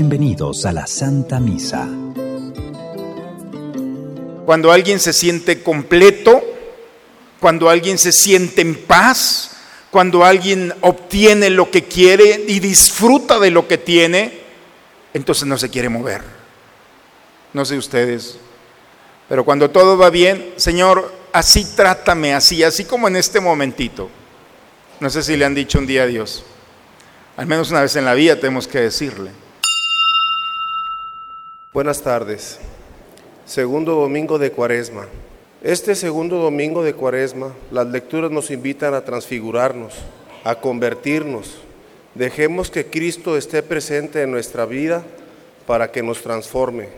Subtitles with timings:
[0.00, 1.86] Bienvenidos a la Santa Misa.
[4.46, 6.42] Cuando alguien se siente completo,
[7.38, 9.58] cuando alguien se siente en paz,
[9.90, 14.40] cuando alguien obtiene lo que quiere y disfruta de lo que tiene,
[15.12, 16.22] entonces no se quiere mover.
[17.52, 18.38] No sé ustedes,
[19.28, 24.08] pero cuando todo va bien, Señor, así trátame, así, así como en este momentito.
[24.98, 26.42] No sé si le han dicho un día a Dios.
[27.36, 29.30] Al menos una vez en la vida tenemos que decirle.
[31.72, 32.58] Buenas tardes.
[33.46, 35.06] Segundo domingo de Cuaresma.
[35.62, 39.94] Este segundo domingo de Cuaresma, las lecturas nos invitan a transfigurarnos,
[40.42, 41.58] a convertirnos.
[42.16, 45.04] Dejemos que Cristo esté presente en nuestra vida
[45.68, 46.88] para que nos transforme.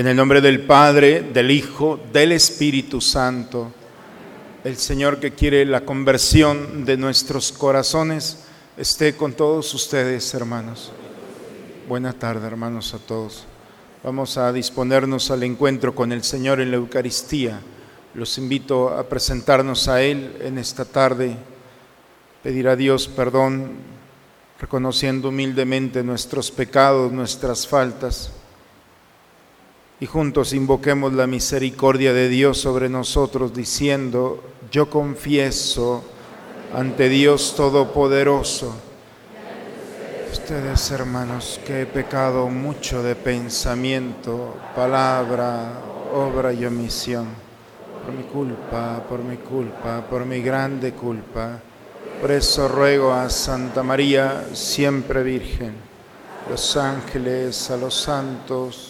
[0.00, 3.70] En el nombre del Padre, del Hijo, del Espíritu Santo,
[4.64, 8.38] el Señor que quiere la conversión de nuestros corazones,
[8.78, 10.90] esté con todos ustedes, hermanos.
[11.86, 13.44] Buena tarde, hermanos, a todos.
[14.02, 17.60] Vamos a disponernos al encuentro con el Señor en la Eucaristía.
[18.14, 21.36] Los invito a presentarnos a Él en esta tarde,
[22.42, 23.72] pedir a Dios perdón,
[24.58, 28.32] reconociendo humildemente nuestros pecados, nuestras faltas
[30.00, 36.02] y juntos invoquemos la misericordia de Dios sobre nosotros diciendo, yo confieso
[36.74, 38.74] ante Dios Todopoderoso.
[40.32, 45.74] Ustedes hermanos, que he pecado mucho de pensamiento, palabra,
[46.14, 47.26] obra y omisión,
[48.02, 51.60] por mi culpa, por mi culpa, por mi grande culpa.
[52.22, 55.74] Por eso ruego a Santa María, siempre Virgen,
[56.48, 58.89] los ángeles, a los santos,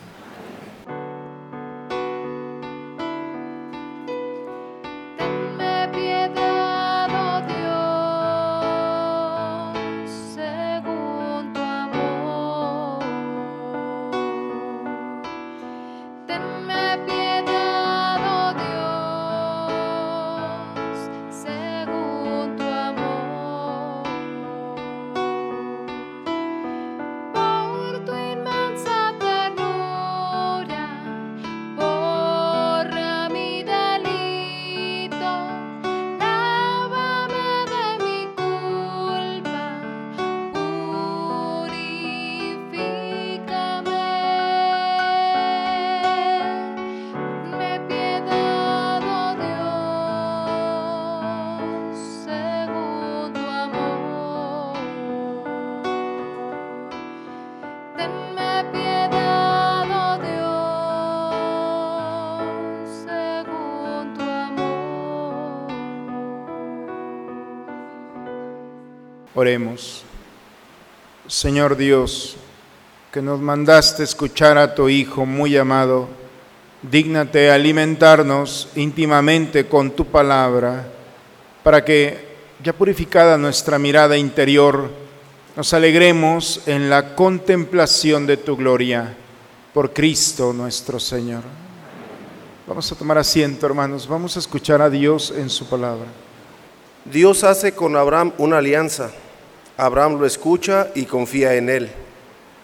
[71.27, 72.35] Señor Dios,
[73.11, 76.09] que nos mandaste escuchar a tu Hijo muy amado,
[76.81, 80.87] dígnate alimentarnos íntimamente con tu palabra,
[81.63, 82.31] para que,
[82.63, 84.89] ya purificada nuestra mirada interior,
[85.55, 89.15] nos alegremos en la contemplación de tu gloria,
[89.73, 91.43] por Cristo nuestro Señor.
[92.67, 96.07] Vamos a tomar asiento, hermanos, vamos a escuchar a Dios en su palabra.
[97.05, 99.11] Dios hace con Abraham una alianza
[99.81, 101.89] Abraham lo escucha y confía en él.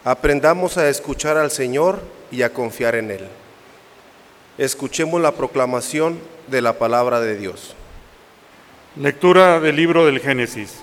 [0.04, 2.00] Aprendamos a escuchar al Señor
[2.30, 3.28] y a confiar en él.
[4.60, 7.74] Escuchemos la proclamación de la palabra de Dios.
[8.96, 10.76] Lectura del libro del Génesis.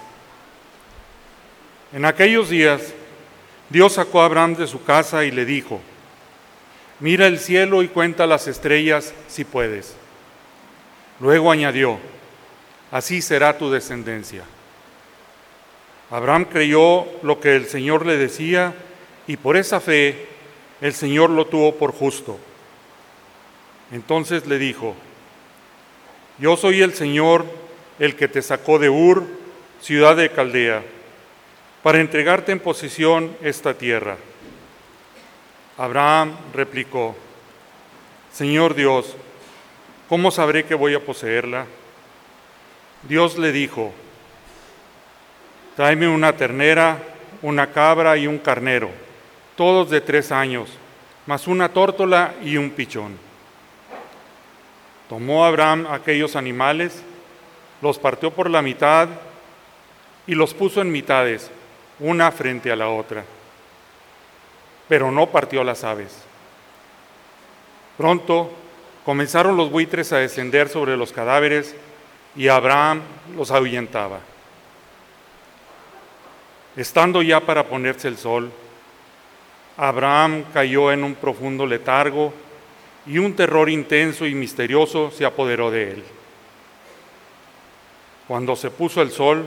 [1.92, 2.82] En aquellos días,
[3.70, 5.80] Dios sacó a Abraham de su casa y le dijo,
[6.98, 9.94] mira el cielo y cuenta las estrellas si puedes.
[11.20, 12.00] Luego añadió,
[12.90, 14.42] así será tu descendencia.
[16.14, 18.72] Abraham creyó lo que el Señor le decía
[19.26, 20.28] y por esa fe
[20.80, 22.38] el Señor lo tuvo por justo.
[23.90, 24.94] Entonces le dijo,
[26.38, 27.44] yo soy el Señor,
[27.98, 29.24] el que te sacó de Ur,
[29.80, 30.84] ciudad de Caldea,
[31.82, 34.16] para entregarte en posesión esta tierra.
[35.76, 37.16] Abraham replicó,
[38.32, 39.16] Señor Dios,
[40.08, 41.66] ¿cómo sabré que voy a poseerla?
[43.02, 43.92] Dios le dijo,
[45.76, 46.98] tráeme una ternera,
[47.42, 48.90] una cabra y un carnero,
[49.56, 50.70] todos de tres años,
[51.26, 53.18] más una tórtola y un pichón.
[55.08, 57.02] Tomó Abraham aquellos animales,
[57.82, 59.08] los partió por la mitad
[60.26, 61.50] y los puso en mitades,
[62.00, 63.24] una frente a la otra,
[64.88, 66.16] pero no partió las aves.
[67.96, 68.50] Pronto
[69.04, 71.76] comenzaron los buitres a descender sobre los cadáveres
[72.34, 73.02] y Abraham
[73.36, 74.20] los ahuyentaba.
[76.76, 78.50] Estando ya para ponerse el sol,
[79.76, 82.32] Abraham cayó en un profundo letargo
[83.06, 86.04] y un terror intenso y misterioso se apoderó de él.
[88.26, 89.46] Cuando se puso el sol,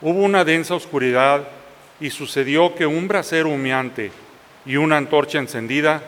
[0.00, 1.48] hubo una densa oscuridad
[2.00, 4.10] y sucedió que un brasero humeante
[4.66, 6.02] y una antorcha encendida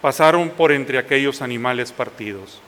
[0.00, 2.60] pasaron por entre aquellos animales partidos.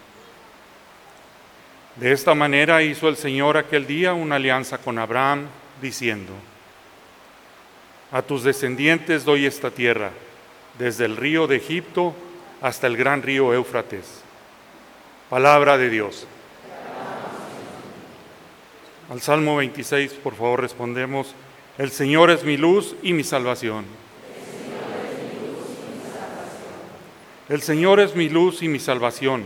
[1.97, 5.47] De esta manera hizo el Señor aquel día una alianza con Abraham,
[5.81, 6.33] diciendo,
[8.17, 10.11] A tus descendientes doy esta tierra,
[10.79, 12.15] desde el río de Egipto
[12.63, 14.23] hasta el gran río Éufrates.
[15.29, 16.27] Palabra de Dios.
[19.11, 21.35] Al Salmo 26, por favor, respondemos,
[21.77, 23.85] El Señor es mi luz y mi salvación.
[27.51, 29.45] El Señor es mi luz y mi salvación.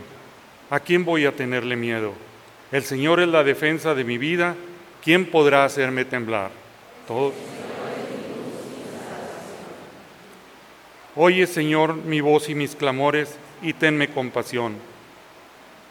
[0.71, 2.13] ¿A quién voy a tenerle miedo?
[2.71, 4.55] El Señor es la defensa de mi vida.
[5.03, 6.53] ¿Quién podrá hacerme temblar?
[7.09, 7.33] Todo.
[11.17, 14.77] Oye, Señor, mi voz y mis clamores, y tenme compasión.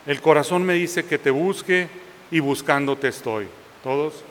[0.05, 1.87] El corazón me dice que te busque
[2.31, 3.47] y buscándote estoy.
[3.83, 4.23] ¿Todos?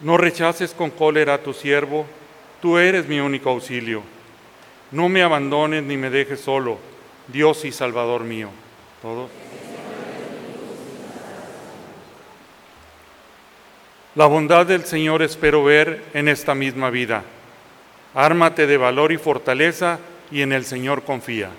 [0.00, 2.06] No rechaces con cólera a tu siervo,
[2.60, 4.02] tú eres mi único auxilio.
[4.90, 6.78] No me abandones ni me dejes solo,
[7.28, 8.50] Dios y Salvador mío.
[9.00, 9.30] ¿Todos?
[14.16, 17.22] La bondad del Señor espero ver en esta misma vida.
[18.14, 19.98] Ármate de valor y fortaleza
[20.30, 21.50] y en el Señor confía.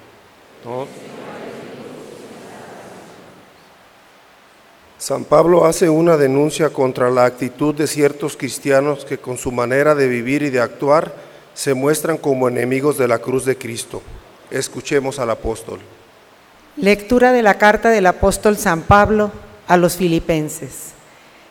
[4.98, 9.94] San Pablo hace una denuncia contra la actitud de ciertos cristianos que con su manera
[9.94, 11.13] de vivir y de actuar
[11.54, 14.01] se muestran como enemigos de la cruz de Cristo.
[14.50, 15.77] Escuchemos al apóstol.
[16.75, 19.31] Lectura de la carta del apóstol San Pablo
[19.68, 20.94] a los filipenses.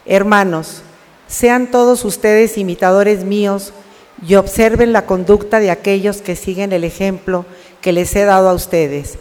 [0.05, 0.83] Hermanos,
[1.27, 3.73] sean todos ustedes imitadores míos
[4.27, 7.45] y observen la conducta de aquellos que siguen el ejemplo
[7.81, 9.19] que les he dado a ustedes,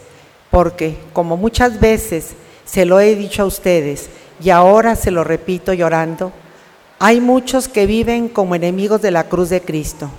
[0.52, 2.30] porque como muchas veces
[2.66, 4.10] se lo he dicho a ustedes
[4.42, 6.32] y ahora se lo repito llorando,
[7.00, 10.10] hay muchos que viven como enemigos de la cruz de Cristo.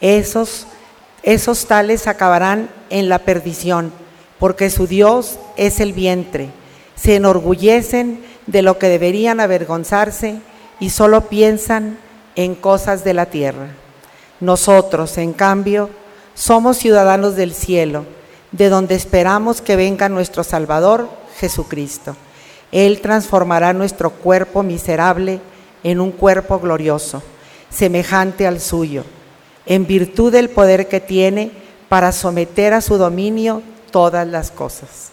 [0.00, 0.66] Esos,
[1.22, 3.92] esos tales acabarán en la perdición,
[4.38, 6.50] porque su Dios es el vientre.
[6.94, 10.40] Se enorgullecen de lo que deberían avergonzarse
[10.80, 11.98] y solo piensan
[12.36, 13.68] en cosas de la tierra.
[14.40, 15.90] Nosotros, en cambio,
[16.34, 18.04] somos ciudadanos del cielo,
[18.52, 22.16] de donde esperamos que venga nuestro Salvador, Jesucristo.
[22.72, 25.40] Él transformará nuestro cuerpo miserable
[25.82, 27.22] en un cuerpo glorioso,
[27.70, 29.04] semejante al suyo,
[29.66, 31.52] en virtud del poder que tiene
[31.88, 35.10] para someter a su dominio todas las cosas.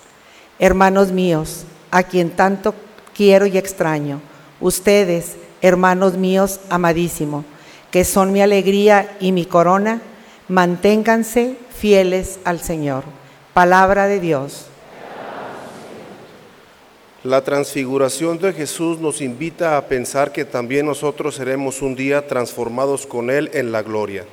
[0.57, 2.73] Hermanos míos, a quien tanto
[3.15, 4.21] quiero y extraño,
[4.59, 7.45] ustedes, hermanos míos amadísimos,
[7.91, 10.01] que son mi alegría y mi corona,
[10.47, 13.03] manténganse fieles al Señor.
[13.53, 14.67] Palabra de Dios.
[17.23, 23.05] La transfiguración de Jesús nos invita a pensar que también nosotros seremos un día transformados
[23.05, 24.25] con Él en la gloria.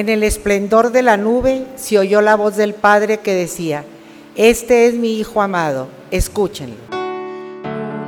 [0.00, 3.84] En el esplendor de la nube se oyó la voz del Padre que decía,
[4.34, 6.78] Este es mi Hijo amado, escúchenlo.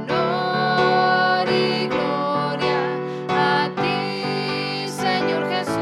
[0.08, 2.96] Honor y gloria
[3.28, 5.76] a ti, Señor Jesús.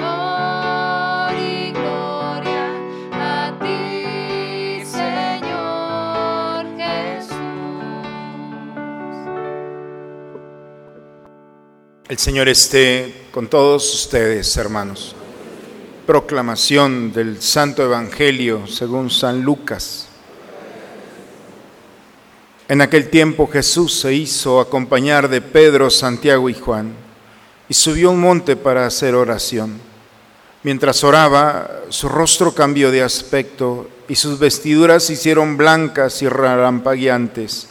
[0.00, 2.70] Honor y gloria
[3.12, 7.36] a ti, Señor Jesús.
[12.08, 15.16] El Señor esté con todos ustedes, hermanos.
[16.06, 20.08] Proclamación del Santo Evangelio según San Lucas.
[22.68, 26.92] En aquel tiempo Jesús se hizo acompañar de Pedro, Santiago y Juan
[27.70, 29.80] y subió un monte para hacer oración.
[30.62, 37.68] Mientras oraba, su rostro cambió de aspecto y sus vestiduras se hicieron blancas y relampagueantes.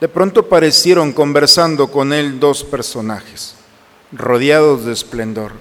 [0.00, 3.54] De pronto parecieron conversando con él dos personajes,
[4.12, 5.52] rodeados de esplendor.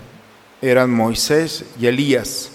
[0.61, 2.51] Eran Moisés y Elías,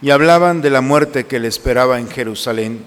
[0.00, 2.84] y hablaban de la muerte que le esperaba en Jerusalén.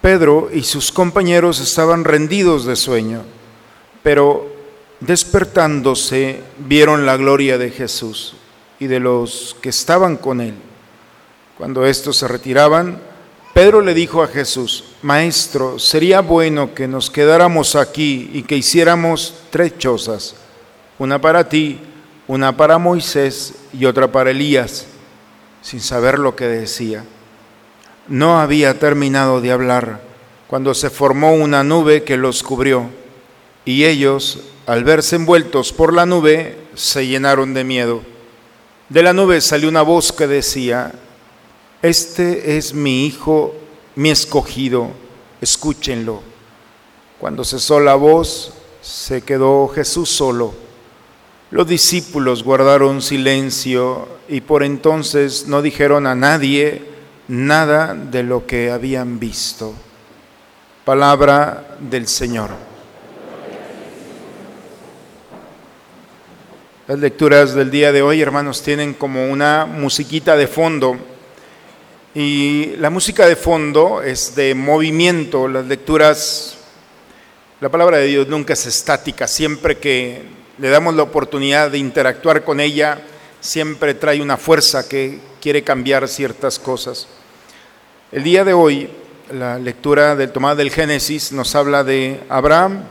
[0.00, 3.22] Pedro y sus compañeros estaban rendidos de sueño,
[4.02, 4.50] pero
[5.00, 8.34] despertándose vieron la gloria de Jesús
[8.80, 10.54] y de los que estaban con él.
[11.56, 13.00] Cuando estos se retiraban,
[13.52, 19.34] Pedro le dijo a Jesús, Maestro, sería bueno que nos quedáramos aquí y que hiciéramos
[19.50, 20.36] tres chozas,
[20.98, 21.78] una para ti,
[22.26, 24.86] una para Moisés y otra para Elías,
[25.62, 27.04] sin saber lo que decía.
[28.08, 30.00] No había terminado de hablar
[30.46, 32.86] cuando se formó una nube que los cubrió,
[33.64, 38.02] y ellos, al verse envueltos por la nube, se llenaron de miedo.
[38.88, 40.92] De la nube salió una voz que decía,
[41.82, 43.54] Este es mi Hijo,
[43.94, 44.90] mi escogido,
[45.40, 46.22] escúchenlo.
[47.18, 50.67] Cuando cesó la voz, se quedó Jesús solo.
[51.50, 56.82] Los discípulos guardaron silencio y por entonces no dijeron a nadie
[57.26, 59.72] nada de lo que habían visto.
[60.84, 62.50] Palabra del Señor.
[66.86, 70.98] Las lecturas del día de hoy, hermanos, tienen como una musiquita de fondo.
[72.14, 75.48] Y la música de fondo es de movimiento.
[75.48, 76.58] Las lecturas,
[77.60, 79.26] la palabra de Dios nunca es estática.
[79.26, 83.00] Siempre que le damos la oportunidad de interactuar con ella,
[83.40, 87.06] siempre trae una fuerza que quiere cambiar ciertas cosas.
[88.10, 88.90] El día de hoy,
[89.32, 92.82] la lectura del tomado del Génesis nos habla de Abraham,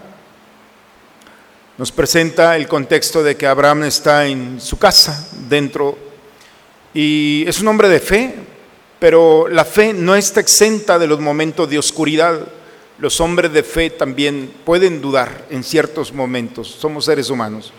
[1.77, 5.97] nos presenta el contexto de que Abraham está en su casa, dentro,
[6.93, 8.33] y es un hombre de fe,
[8.99, 12.39] pero la fe no está exenta de los momentos de oscuridad.
[12.99, 17.71] Los hombres de fe también pueden dudar en ciertos momentos, somos seres humanos.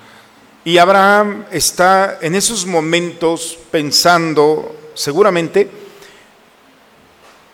[0.65, 5.69] Y Abraham está en esos momentos pensando, seguramente,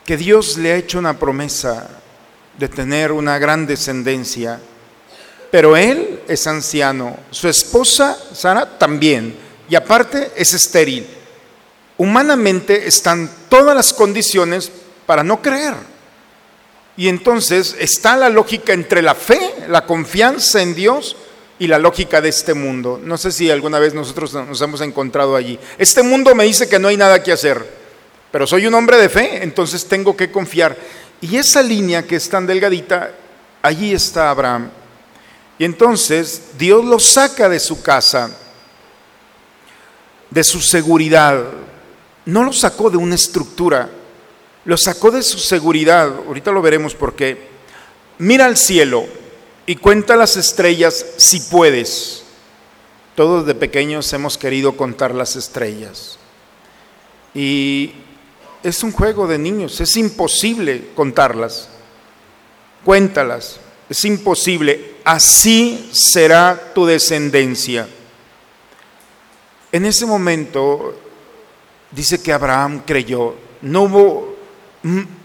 [0.05, 1.89] que Dios le ha hecho una promesa
[2.59, 4.61] de tener una gran descendencia,
[5.51, 9.35] pero él es anciano, su esposa Sara también,
[9.69, 11.07] y aparte es estéril.
[11.97, 14.71] Humanamente están todas las condiciones
[15.07, 15.94] para no creer.
[16.97, 21.17] Y entonces está la lógica entre la fe, la confianza en Dios
[21.59, 23.01] y la lógica de este mundo.
[23.03, 25.59] No sé si alguna vez nosotros nos hemos encontrado allí.
[25.79, 27.67] Este mundo me dice que no hay nada que hacer,
[28.31, 30.77] pero soy un hombre de fe, entonces tengo que confiar.
[31.21, 33.13] Y esa línea que es tan delgadita,
[33.63, 34.71] allí está Abraham.
[35.59, 38.31] Y entonces Dios lo saca de su casa,
[40.31, 41.45] de su seguridad.
[42.27, 43.89] No lo sacó de una estructura,
[44.65, 46.13] lo sacó de su seguridad.
[46.27, 47.49] Ahorita lo veremos por qué.
[48.19, 49.05] Mira al cielo
[49.67, 52.25] y cuenta las estrellas si puedes.
[53.15, 56.19] Todos de pequeños hemos querido contar las estrellas.
[57.35, 57.93] Y
[58.63, 61.69] es un juego de niños, es imposible contarlas.
[62.85, 64.97] Cuéntalas, es imposible.
[65.05, 67.89] Así será tu descendencia.
[69.71, 70.95] En ese momento
[71.91, 73.35] dice que Abraham creyó.
[73.63, 74.34] No hubo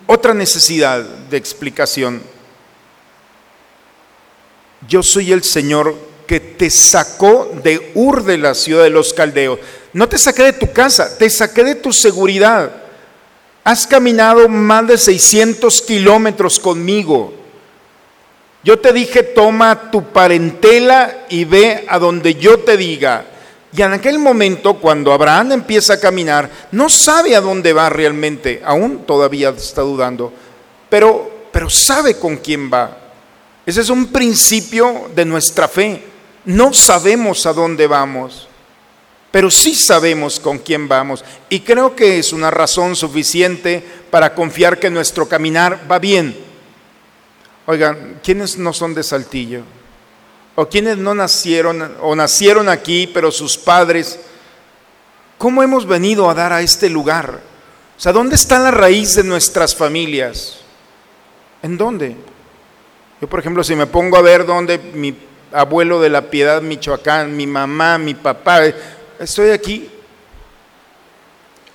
[0.07, 2.21] otra necesidad de explicación.
[4.87, 9.59] Yo soy el Señor que te sacó de Ur de la ciudad de los caldeos.
[9.93, 12.71] No te saqué de tu casa, te saqué de tu seguridad.
[13.63, 17.33] Has caminado más de 600 kilómetros conmigo.
[18.63, 23.25] Yo te dije, toma tu parentela y ve a donde yo te diga.
[23.71, 28.61] Y en aquel momento, cuando Abraham empieza a caminar, no sabe a dónde va realmente,
[28.65, 30.33] aún todavía está dudando,
[30.89, 32.97] pero, pero sabe con quién va.
[33.65, 36.03] Ese es un principio de nuestra fe.
[36.45, 38.47] No sabemos a dónde vamos.
[39.31, 41.23] pero sí sabemos con quién vamos.
[41.49, 46.35] Y creo que es una razón suficiente para confiar que nuestro caminar va bien.
[47.67, 49.61] Oigan, ¿quiénes no son de Saltillo?
[50.59, 54.19] ¿O quiénes no nacieron o nacieron aquí, pero sus padres?
[55.37, 57.39] ¿Cómo hemos venido a dar a este lugar?
[57.97, 60.57] O sea, ¿dónde está la raíz de nuestras familias?
[61.63, 62.13] ¿En dónde?
[63.21, 65.15] Yo, por ejemplo, si me pongo a ver dónde mi
[65.53, 68.63] abuelo de la Piedad, Michoacán, mi mamá, mi papá,
[69.17, 69.89] estoy aquí.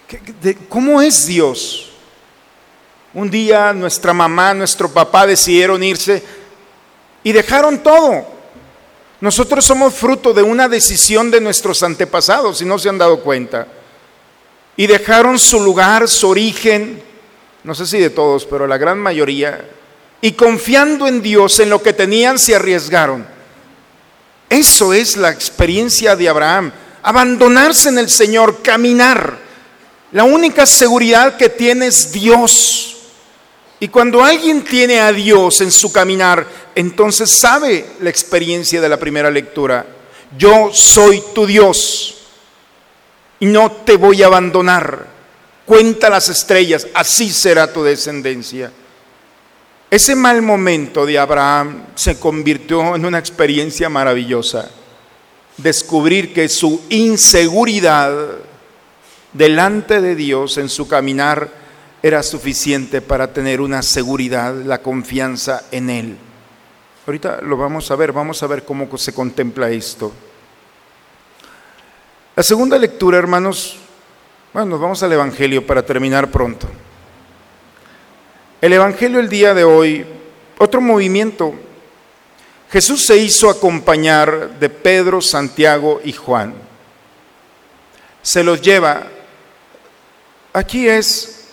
[0.06, 1.90] ¿Qué- de- ¿Cómo es Dios?
[3.14, 6.22] Un día nuestra mamá, nuestro papá decidieron irse
[7.22, 8.33] y dejaron todo.
[9.20, 13.66] Nosotros somos fruto de una decisión de nuestros antepasados, si no se han dado cuenta.
[14.76, 17.02] Y dejaron su lugar, su origen,
[17.62, 19.68] no sé si de todos, pero la gran mayoría,
[20.20, 23.26] y confiando en Dios, en lo que tenían, se arriesgaron.
[24.48, 29.38] Eso es la experiencia de Abraham, abandonarse en el Señor, caminar.
[30.12, 33.03] La única seguridad que tiene es Dios.
[33.84, 38.96] Y cuando alguien tiene a Dios en su caminar, entonces sabe la experiencia de la
[38.98, 39.84] primera lectura.
[40.38, 42.14] Yo soy tu Dios
[43.40, 45.06] y no te voy a abandonar.
[45.66, 48.72] Cuenta las estrellas, así será tu descendencia.
[49.90, 54.70] Ese mal momento de Abraham se convirtió en una experiencia maravillosa.
[55.58, 58.16] Descubrir que su inseguridad
[59.34, 61.63] delante de Dios en su caminar
[62.04, 66.18] era suficiente para tener una seguridad, la confianza en Él.
[67.06, 70.12] Ahorita lo vamos a ver, vamos a ver cómo se contempla esto.
[72.36, 73.78] La segunda lectura, hermanos,
[74.52, 76.66] bueno, nos vamos al Evangelio para terminar pronto.
[78.60, 80.04] El Evangelio el día de hoy,
[80.58, 81.54] otro movimiento.
[82.70, 86.52] Jesús se hizo acompañar de Pedro, Santiago y Juan.
[88.20, 89.06] Se los lleva.
[90.52, 91.43] Aquí es,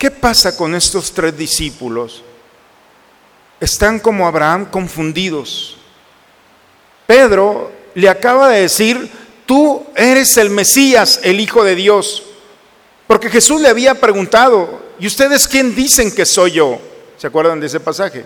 [0.00, 2.24] ¿qué pasa con estos tres discípulos?
[3.60, 5.76] Están como Abraham confundidos.
[7.06, 9.10] Pedro le acaba de decir,
[9.44, 12.22] tú eres el Mesías, el Hijo de Dios.
[13.06, 16.80] Porque Jesús le había preguntado, ¿y ustedes quién dicen que soy yo?
[17.18, 18.24] ¿Se acuerdan de ese pasaje?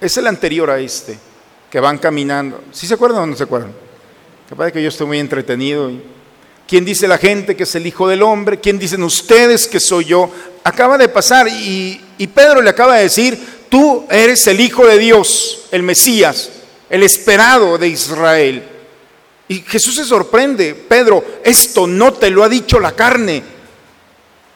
[0.00, 1.18] Es el anterior a este,
[1.70, 2.64] que van caminando.
[2.72, 3.74] ¿Sí se acuerdan o no se acuerdan?
[4.48, 5.90] Capaz de que yo estoy muy entretenido.
[5.90, 6.02] y-
[6.72, 8.58] ¿Quién dice la gente que es el Hijo del Hombre?
[8.58, 10.30] ¿Quién dicen ustedes que soy yo?
[10.64, 14.96] Acaba de pasar y, y Pedro le acaba de decir, tú eres el Hijo de
[14.96, 16.48] Dios, el Mesías,
[16.88, 18.62] el esperado de Israel.
[19.48, 23.42] Y Jesús se sorprende, Pedro, esto no te lo ha dicho la carne,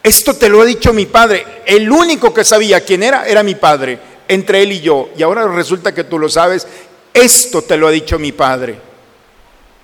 [0.02, 1.44] esto te lo ha dicho mi padre.
[1.66, 5.10] El único que sabía quién era era mi padre, entre él y yo.
[5.18, 6.66] Y ahora resulta que tú lo sabes,
[7.12, 8.95] esto te lo ha dicho mi padre.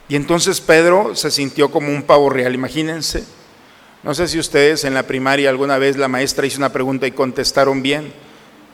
[0.08, 3.24] Y entonces Pedro se sintió como un pavo real, imagínense.
[4.02, 7.12] No sé si ustedes en la primaria alguna vez la maestra hizo una pregunta y
[7.12, 8.12] contestaron bien.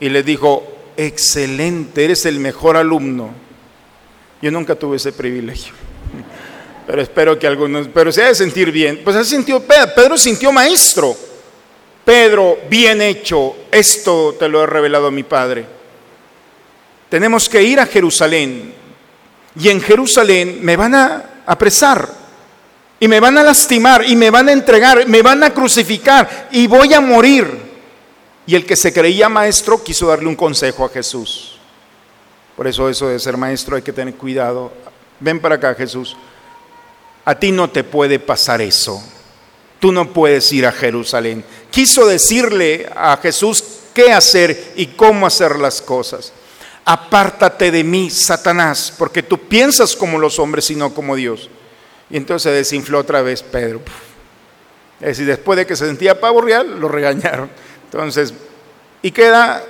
[0.01, 3.31] Y les dijo, excelente, eres el mejor alumno.
[4.41, 5.75] Yo nunca tuve ese privilegio.
[6.87, 9.03] Pero espero que algunos, pero se ha de sentir bien.
[9.05, 11.15] Pues así sintió Pedro, Pedro sintió maestro.
[12.03, 15.67] Pedro, bien hecho, esto te lo he revelado mi Padre.
[17.11, 18.73] Tenemos que ir a Jerusalén
[19.59, 22.09] y en Jerusalén me van a apresar
[23.01, 26.67] y me van a lastimar y me van a entregar, me van a crucificar y
[26.67, 27.69] voy a morir.
[28.47, 31.59] Y el que se creía maestro quiso darle un consejo a Jesús.
[32.57, 34.73] Por eso eso de ser maestro hay que tener cuidado.
[35.21, 36.17] Ven para acá Jesús.
[37.25, 39.03] A ti no te puede pasar eso.
[39.81, 41.45] Tú no puedes ir a Jerusalén.
[41.71, 46.33] Quiso decirle a Jesús qué hacer y cómo hacer las cosas.
[46.91, 51.51] Apártate de mí, Satanás, porque tú piensas como los hombres y no como Dios.
[52.09, 53.83] Y entonces se desinfló otra vez Pedro.
[54.99, 57.51] Es decir, después de que se sentía pavo real, lo regañaron.
[57.85, 58.33] Entonces,
[59.03, 59.63] y queda,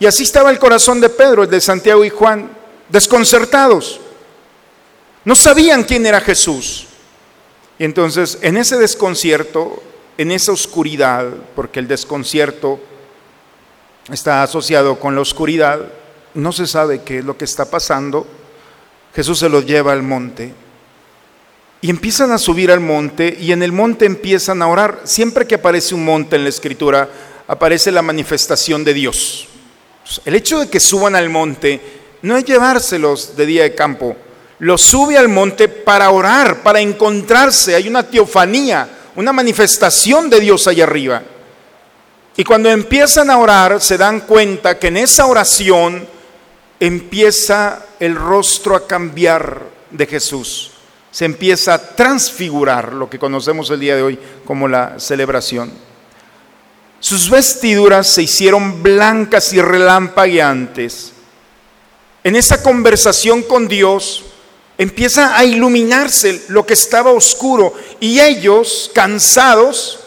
[0.00, 2.50] y así estaba el corazón de Pedro, el de Santiago y Juan,
[2.88, 4.00] desconcertados.
[5.24, 6.88] No sabían quién era Jesús.
[7.78, 9.80] Y entonces, en ese desconcierto,
[10.18, 12.80] en esa oscuridad, porque el desconcierto
[14.10, 15.99] está asociado con la oscuridad,
[16.34, 18.26] no se sabe qué es lo que está pasando,
[19.14, 20.52] Jesús se los lleva al monte.
[21.82, 25.00] Y empiezan a subir al monte y en el monte empiezan a orar.
[25.04, 27.08] Siempre que aparece un monte en la escritura,
[27.48, 29.48] aparece la manifestación de Dios.
[30.24, 31.80] El hecho de que suban al monte
[32.22, 34.16] no es llevárselos de día de campo,
[34.58, 37.74] los sube al monte para orar, para encontrarse.
[37.74, 41.22] Hay una teofanía, una manifestación de Dios allá arriba.
[42.36, 46.06] Y cuando empiezan a orar, se dan cuenta que en esa oración
[46.80, 50.72] empieza el rostro a cambiar de Jesús.
[51.12, 55.72] se empieza a transfigurar lo que conocemos el día de hoy como la celebración.
[57.00, 61.12] Sus vestiduras se hicieron blancas y relampagueantes.
[62.22, 64.24] En esa conversación con Dios
[64.78, 69.98] empieza a iluminarse lo que estaba oscuro y ellos, cansados,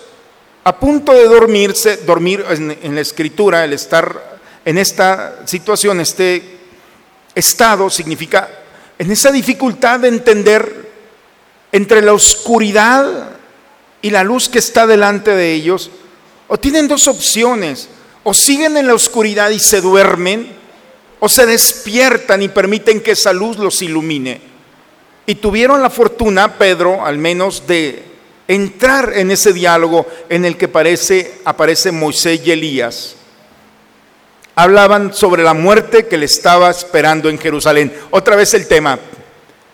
[0.64, 6.54] a punto de dormirse, dormir en, en la escritura, el estar en esta situación, este
[7.36, 8.50] estado, significa
[8.98, 10.92] en esa dificultad de entender
[11.72, 13.30] entre la oscuridad
[14.02, 15.90] y la luz que está delante de ellos,
[16.48, 17.90] o tienen dos opciones,
[18.24, 20.54] o siguen en la oscuridad y se duermen,
[21.20, 24.42] o se despiertan y permiten que esa luz los ilumine.
[25.26, 28.04] Y tuvieron la fortuna, Pedro, al menos, de
[28.48, 33.16] entrar en ese diálogo en el que parece, aparece Moisés y Elías.
[34.56, 37.94] Hablaban sobre la muerte que le estaba esperando en Jerusalén.
[38.12, 39.00] Otra vez el tema.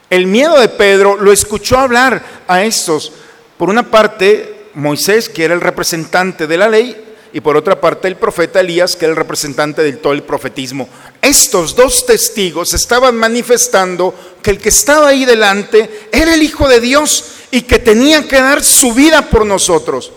[0.10, 3.12] El miedo de Pedro lo escuchó hablar a estos.
[3.58, 8.08] Por una parte, Moisés, que era el representante de la ley, y por otra parte
[8.08, 10.89] el profeta Elías, que era el representante del todo el profetismo.
[11.22, 16.80] Estos dos testigos estaban manifestando que el que estaba ahí delante era el Hijo de
[16.80, 20.12] Dios y que tenía que dar su vida por nosotros.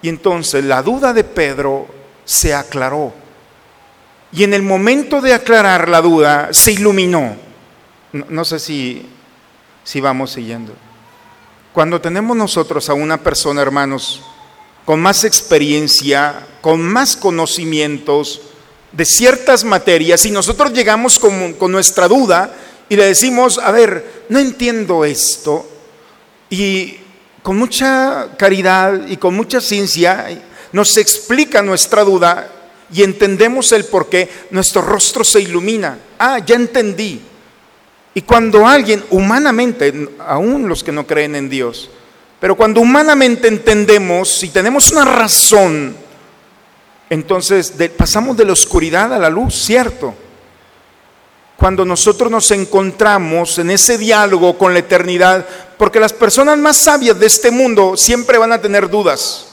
[0.00, 1.86] Y entonces la duda de Pedro
[2.24, 3.21] se aclaró.
[4.32, 7.36] Y en el momento de aclarar la duda, se iluminó.
[8.12, 9.06] No, sé si,
[9.84, 10.72] si vamos siguiendo.
[11.72, 14.22] Cuando tenemos nosotros a una persona, hermanos,
[14.84, 18.40] con más experiencia, con más conocimientos
[18.92, 22.54] de ciertas materias, y nosotros llegamos con, con nuestra duda
[22.88, 25.66] y le decimos, a ver, no entiendo esto,
[26.50, 26.98] y
[27.42, 30.26] con mucha caridad y con mucha ciencia
[30.72, 32.50] nos explica nuestra duda
[32.92, 35.98] y entendemos el por qué, nuestro rostro se ilumina.
[36.18, 37.22] Ah, ya entendí.
[38.14, 41.88] Y cuando alguien humanamente, aún los que no creen en Dios,
[42.38, 45.96] pero cuando humanamente entendemos y tenemos una razón,
[47.08, 50.14] entonces pasamos de la oscuridad a la luz, ¿cierto?
[51.56, 55.46] Cuando nosotros nos encontramos en ese diálogo con la eternidad,
[55.78, 59.51] porque las personas más sabias de este mundo siempre van a tener dudas.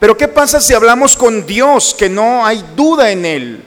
[0.00, 3.64] Pero ¿qué pasa si hablamos con Dios, que no hay duda en Él?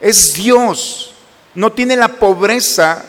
[0.00, 1.14] Es Dios,
[1.54, 3.04] no tiene la pobreza,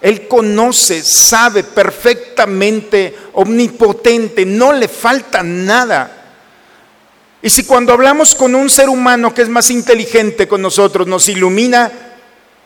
[0.00, 6.24] Él conoce, sabe perfectamente, omnipotente, no le falta nada.
[7.40, 11.28] Y si cuando hablamos con un ser humano que es más inteligente con nosotros nos
[11.28, 11.92] ilumina,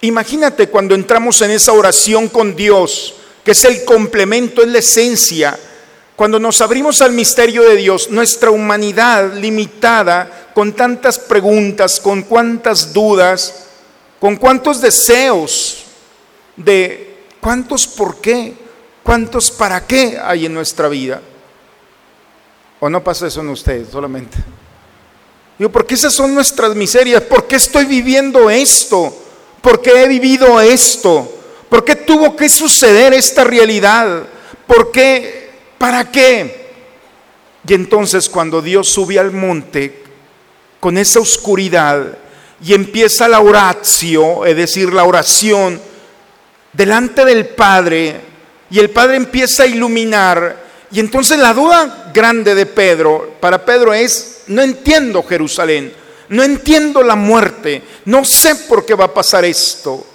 [0.00, 5.59] imagínate cuando entramos en esa oración con Dios, que es el complemento, es la esencia,
[6.21, 12.93] cuando nos abrimos al misterio de Dios, nuestra humanidad limitada, con tantas preguntas, con cuántas
[12.93, 13.69] dudas,
[14.21, 15.87] con cuántos deseos
[16.59, 18.53] de cuántos por qué,
[19.03, 21.23] cuántos para qué hay en nuestra vida.
[22.81, 24.37] ¿O no pasa eso en ustedes solamente?
[25.59, 27.23] Digo, porque esas son nuestras miserias.
[27.23, 29.11] ¿Por qué estoy viviendo esto?
[29.63, 31.33] ¿Por qué he vivido esto?
[31.71, 34.25] ¿Por qué tuvo que suceder esta realidad?
[34.67, 35.39] ¿Por qué?
[35.81, 36.66] ¿Para qué?
[37.66, 40.03] Y entonces cuando Dios sube al monte
[40.79, 42.19] con esa oscuridad
[42.62, 45.81] y empieza la oratio, es decir, la oración
[46.75, 48.21] delante del Padre,
[48.69, 50.62] y el Padre empieza a iluminar,
[50.93, 55.95] y entonces la duda grande de Pedro, para Pedro es, no entiendo Jerusalén,
[56.29, 60.07] no entiendo la muerte, no sé por qué va a pasar esto.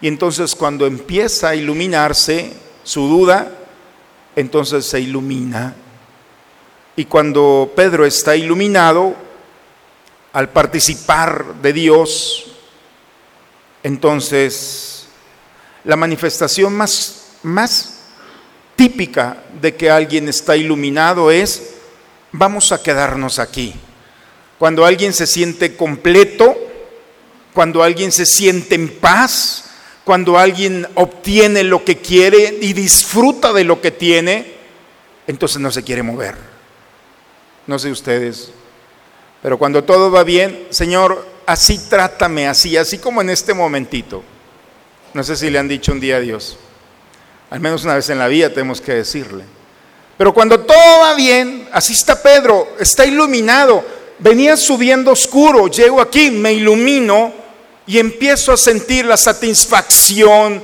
[0.00, 3.57] Y entonces cuando empieza a iluminarse su duda,
[4.38, 5.74] entonces se ilumina.
[6.94, 9.16] Y cuando Pedro está iluminado,
[10.32, 12.52] al participar de Dios,
[13.82, 15.08] entonces
[15.82, 17.98] la manifestación más, más
[18.76, 21.74] típica de que alguien está iluminado es,
[22.30, 23.74] vamos a quedarnos aquí.
[24.56, 26.56] Cuando alguien se siente completo,
[27.54, 29.67] cuando alguien se siente en paz,
[30.08, 34.54] cuando alguien obtiene lo que quiere y disfruta de lo que tiene,
[35.26, 36.34] entonces no se quiere mover.
[37.66, 38.50] No sé ustedes,
[39.42, 44.24] pero cuando todo va bien, Señor, así trátame, así, así como en este momentito.
[45.12, 46.56] No sé si le han dicho un día a Dios.
[47.50, 49.44] Al menos una vez en la vida tenemos que decirle.
[50.16, 53.84] Pero cuando todo va bien, así está Pedro, está iluminado.
[54.20, 57.37] Venía subiendo oscuro, llego aquí, me ilumino
[57.88, 60.62] y empiezo a sentir la satisfacción,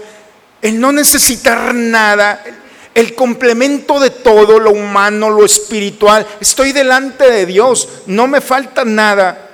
[0.61, 2.45] el no necesitar nada,
[2.95, 6.27] el complemento de todo, lo humano, lo espiritual.
[6.39, 9.49] Estoy delante de Dios, no me falta nada.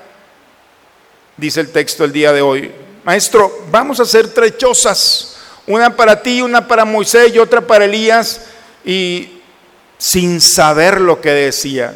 [1.37, 2.73] Dice el texto el día de hoy,
[3.05, 5.37] maestro, vamos a hacer trechosas,
[5.69, 8.47] una para ti, una para Moisés y otra para Elías,
[8.85, 9.41] y
[9.97, 11.95] sin saber lo que decía.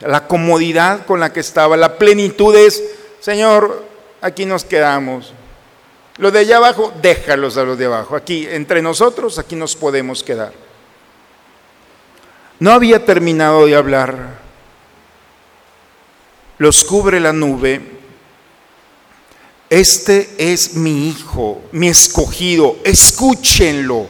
[0.00, 2.82] La comodidad con la que estaba, la plenitud es,
[3.20, 3.89] Señor,
[4.20, 5.32] aquí nos quedamos.
[6.18, 8.14] Los de allá abajo, déjalos a los de abajo.
[8.14, 10.52] Aquí, entre nosotros, aquí nos podemos quedar.
[12.58, 14.38] No había terminado de hablar.
[16.58, 17.80] Los cubre la nube.
[19.70, 22.76] Este es mi hijo, mi escogido.
[22.84, 24.06] Escúchenlo.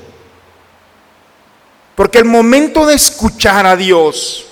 [1.94, 4.46] Porque el momento de escuchar a Dios,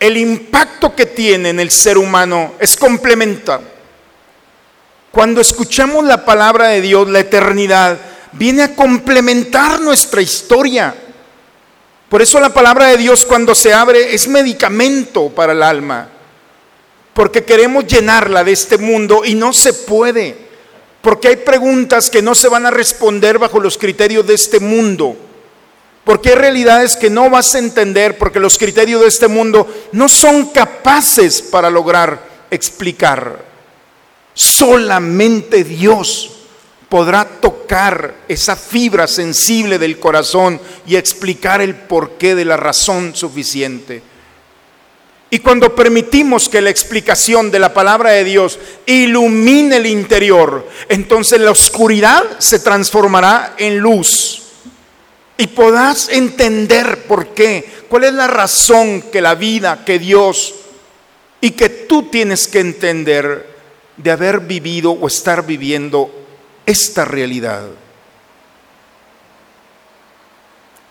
[0.00, 3.71] el impacto que tiene en el ser humano es complementar.
[5.12, 7.98] Cuando escuchamos la palabra de Dios, la eternidad,
[8.32, 10.94] viene a complementar nuestra historia.
[12.08, 16.08] Por eso la palabra de Dios cuando se abre es medicamento para el alma.
[17.12, 20.34] Porque queremos llenarla de este mundo y no se puede.
[21.02, 25.14] Porque hay preguntas que no se van a responder bajo los criterios de este mundo.
[26.04, 30.08] Porque hay realidades que no vas a entender porque los criterios de este mundo no
[30.08, 33.51] son capaces para lograr explicar.
[34.34, 36.30] Solamente Dios
[36.88, 44.02] podrá tocar esa fibra sensible del corazón y explicar el porqué de la razón suficiente.
[45.30, 51.40] Y cuando permitimos que la explicación de la palabra de Dios ilumine el interior, entonces
[51.40, 54.42] la oscuridad se transformará en luz.
[55.38, 60.54] Y podrás entender por qué, cuál es la razón que la vida, que Dios
[61.40, 63.51] y que tú tienes que entender
[64.02, 66.10] de haber vivido o estar viviendo
[66.66, 67.62] esta realidad.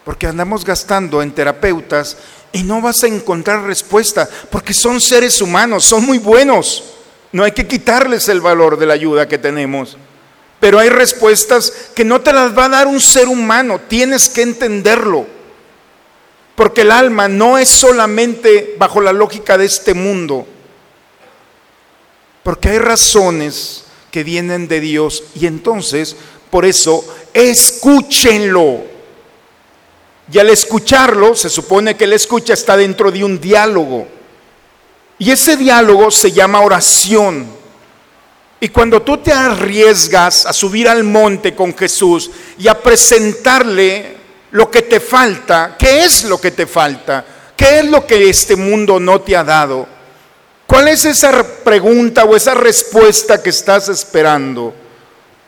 [0.03, 2.17] Porque andamos gastando en terapeutas
[2.51, 6.83] y no vas a encontrar respuesta, porque son seres humanos, son muy buenos.
[7.31, 9.97] No hay que quitarles el valor de la ayuda que tenemos.
[10.59, 14.41] Pero hay respuestas que no te las va a dar un ser humano, tienes que
[14.41, 15.25] entenderlo.
[16.55, 20.47] Porque el alma no es solamente bajo la lógica de este mundo,
[22.43, 26.15] porque hay razones que vienen de Dios y entonces,
[26.49, 28.81] por eso, escúchenlo.
[30.31, 34.07] Y al escucharlo, se supone que el escucha está dentro de un diálogo.
[35.17, 37.47] Y ese diálogo se llama oración.
[38.59, 44.17] Y cuando tú te arriesgas a subir al monte con Jesús y a presentarle
[44.51, 47.25] lo que te falta, ¿qué es lo que te falta?
[47.57, 49.87] ¿Qué es lo que este mundo no te ha dado?
[50.71, 54.73] ¿Cuál es esa pregunta o esa respuesta que estás esperando?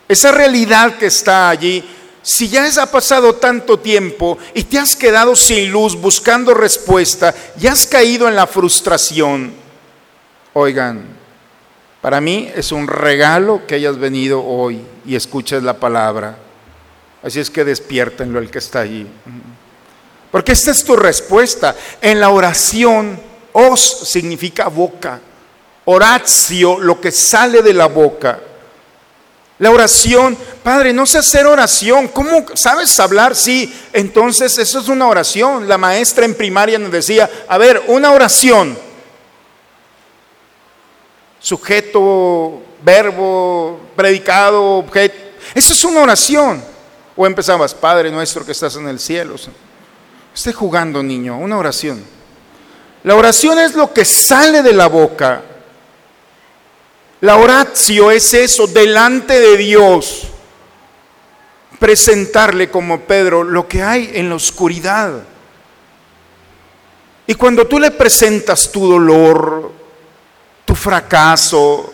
[0.05, 1.81] Esa realidad que está allí.
[2.21, 7.67] Si ya ha pasado tanto tiempo y te has quedado sin luz buscando respuesta y
[7.67, 9.53] has caído en la frustración,
[10.51, 11.05] oigan,
[12.01, 16.37] para mí es un regalo que hayas venido hoy y escuches la palabra.
[17.23, 19.07] Así es que despiértenlo el que está allí.
[20.29, 21.77] Porque esta es tu respuesta.
[22.01, 25.19] En la oración Os significa boca.
[25.85, 28.39] Horacio, lo que sale de la boca.
[29.59, 32.07] La oración, Padre, no sé hacer oración.
[32.09, 33.35] ¿Cómo sabes hablar?
[33.35, 35.67] Sí, entonces eso es una oración.
[35.67, 38.77] La maestra en primaria nos decía, a ver, una oración.
[41.39, 45.15] Sujeto, verbo, predicado, objeto.
[45.53, 46.63] Eso es una oración.
[47.15, 49.35] O empezabas, Padre nuestro que estás en el cielo.
[50.33, 52.03] Esté jugando, niño, una oración.
[53.03, 55.41] La oración es lo que sale de la boca.
[57.21, 60.23] La oratio es eso, delante de Dios,
[61.79, 65.23] presentarle como Pedro lo que hay en la oscuridad.
[67.27, 69.71] Y cuando tú le presentas tu dolor,
[70.65, 71.93] tu fracaso,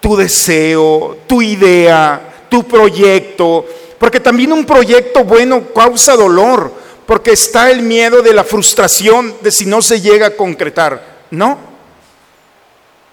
[0.00, 3.66] tu deseo, tu idea, tu proyecto,
[3.98, 6.72] porque también un proyecto bueno causa dolor,
[7.06, 11.16] porque está el miedo de la frustración de si no se llega a concretar.
[11.30, 11.58] No.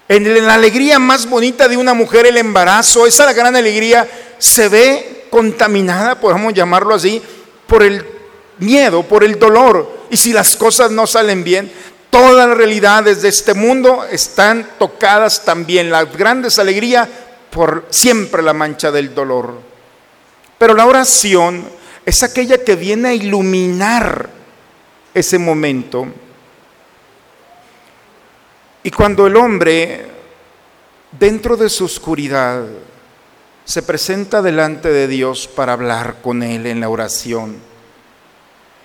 [0.10, 5.28] En la alegría más bonita de una mujer, el embarazo, esa gran alegría se ve
[5.30, 7.22] contaminada, podemos llamarlo así,
[7.68, 8.06] por el
[8.60, 10.04] miedo, por el dolor.
[10.10, 11.72] Y si las cosas no salen bien,
[12.10, 15.90] todas las realidades de este mundo están tocadas también.
[15.90, 17.08] La grandes alegría
[17.50, 19.60] por siempre la mancha del dolor.
[20.58, 21.66] Pero la oración
[22.06, 24.30] es aquella que viene a iluminar
[25.14, 26.08] ese momento.
[28.84, 30.06] Y cuando el hombre,
[31.12, 32.66] dentro de su oscuridad,
[33.64, 37.56] se presenta delante de Dios para hablar con Él en la oración,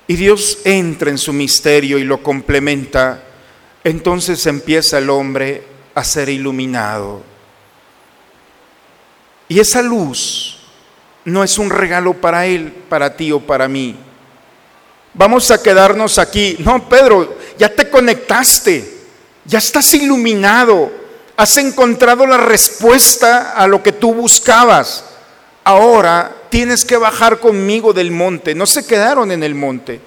[0.06, 3.24] y Dios entra en su misterio y lo complementa,
[3.84, 5.62] entonces empieza el hombre
[5.94, 7.22] a ser iluminado.
[9.48, 10.57] Y esa luz
[11.28, 13.96] no es un regalo para Él, para ti o para mí.
[15.14, 16.56] Vamos a quedarnos aquí.
[16.60, 18.98] No, Pedro, ya te conectaste,
[19.44, 20.90] ya estás iluminado,
[21.36, 25.04] has encontrado la respuesta a lo que tú buscabas.
[25.64, 28.54] Ahora tienes que bajar conmigo del monte.
[28.54, 30.00] No se quedaron en el monte.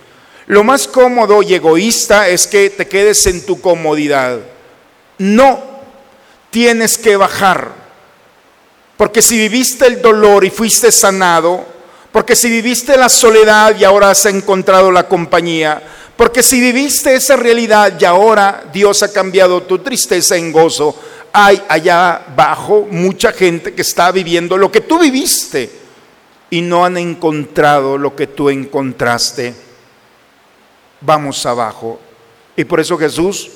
[0.47, 4.39] Lo más cómodo y egoísta es que te quedes en tu comodidad.
[5.17, 5.61] No,
[6.49, 7.80] tienes que bajar.
[9.01, 11.65] Porque si viviste el dolor y fuiste sanado,
[12.11, 15.81] porque si viviste la soledad y ahora has encontrado la compañía,
[16.15, 20.95] porque si viviste esa realidad y ahora Dios ha cambiado tu tristeza en gozo,
[21.33, 25.71] hay allá abajo mucha gente que está viviendo lo que tú viviste
[26.51, 29.55] y no han encontrado lo que tú encontraste.
[31.01, 31.99] Vamos abajo.
[32.55, 33.49] Y por eso Jesús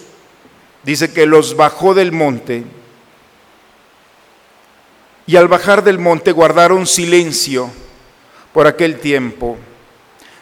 [0.81, 2.63] dice que los bajó del monte
[5.27, 7.69] y al bajar del monte guardaron silencio
[8.53, 9.57] por aquel tiempo.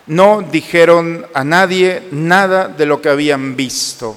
[0.08, 4.15] No dijeron a nadie nada de lo que habían visto.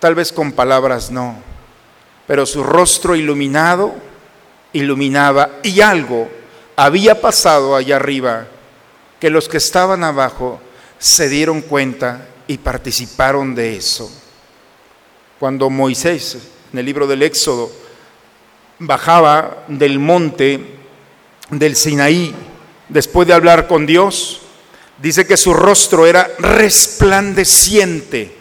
[0.00, 1.36] Tal vez con palabras no,
[2.26, 3.94] pero su rostro iluminado
[4.72, 6.28] iluminaba y algo
[6.76, 8.46] había pasado allá arriba
[9.20, 10.60] que los que estaban abajo
[10.98, 14.10] se dieron cuenta y participaron de eso.
[15.38, 16.38] Cuando Moisés,
[16.72, 17.70] en el libro del Éxodo,
[18.80, 20.58] bajaba del monte
[21.50, 22.34] del Sinaí,
[22.88, 24.40] después de hablar con Dios,
[24.98, 28.36] dice que su rostro era resplandeciente.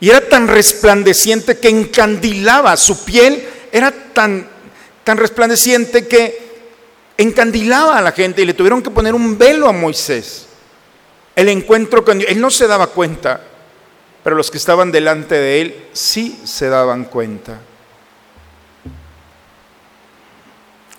[0.00, 3.42] Y era tan resplandeciente que encandilaba, su piel
[3.72, 4.46] era tan,
[5.04, 6.46] tan resplandeciente que
[7.16, 10.46] encandilaba a la gente y le tuvieron que poner un velo a Moisés.
[11.34, 13.40] El encuentro con Dios, él no se daba cuenta,
[14.22, 17.60] pero los que estaban delante de él sí se daban cuenta.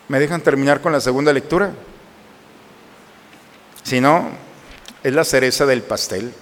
[0.07, 1.71] ¿Me dejan terminar con la segunda lectura?
[3.83, 4.29] Si no,
[5.03, 6.33] es la cereza del pastel.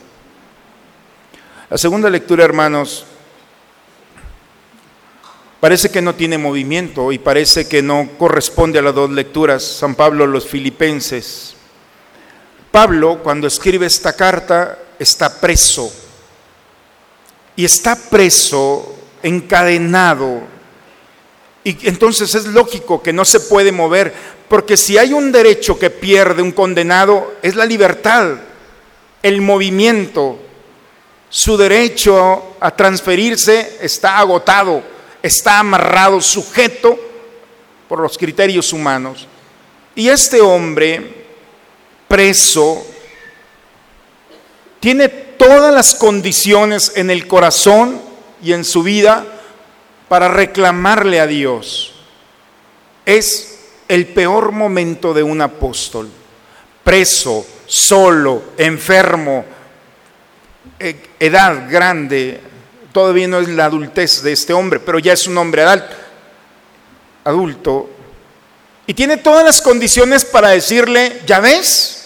[1.69, 3.05] La segunda lectura, hermanos,
[5.59, 9.63] parece que no tiene movimiento y parece que no corresponde a las dos lecturas.
[9.63, 11.55] San Pablo, los filipenses.
[12.71, 15.91] Pablo, cuando escribe esta carta, está preso.
[17.55, 20.54] Y está preso, encadenado,
[21.65, 24.13] y entonces es lógico que no se puede mover,
[24.47, 28.35] porque si hay un derecho que pierde un condenado, es la libertad,
[29.23, 30.37] el movimiento.
[31.27, 34.83] Su derecho a transferirse está agotado,
[35.23, 36.99] está amarrado, sujeto
[37.89, 39.27] por los criterios humanos.
[39.95, 41.25] Y este hombre,
[42.07, 42.85] preso,
[44.79, 47.99] tiene todas las condiciones en el corazón
[48.43, 49.34] y en su vida
[50.07, 51.93] para reclamarle a Dios.
[53.05, 56.09] Es el peor momento de un apóstol.
[56.83, 59.45] Preso, solo, enfermo,
[60.79, 62.39] e- edad grande.
[62.91, 65.63] Todavía no es la adultez de este hombre, pero ya es un hombre
[67.23, 67.89] adulto.
[68.87, 72.05] Y tiene todas las condiciones para decirle, ya ves,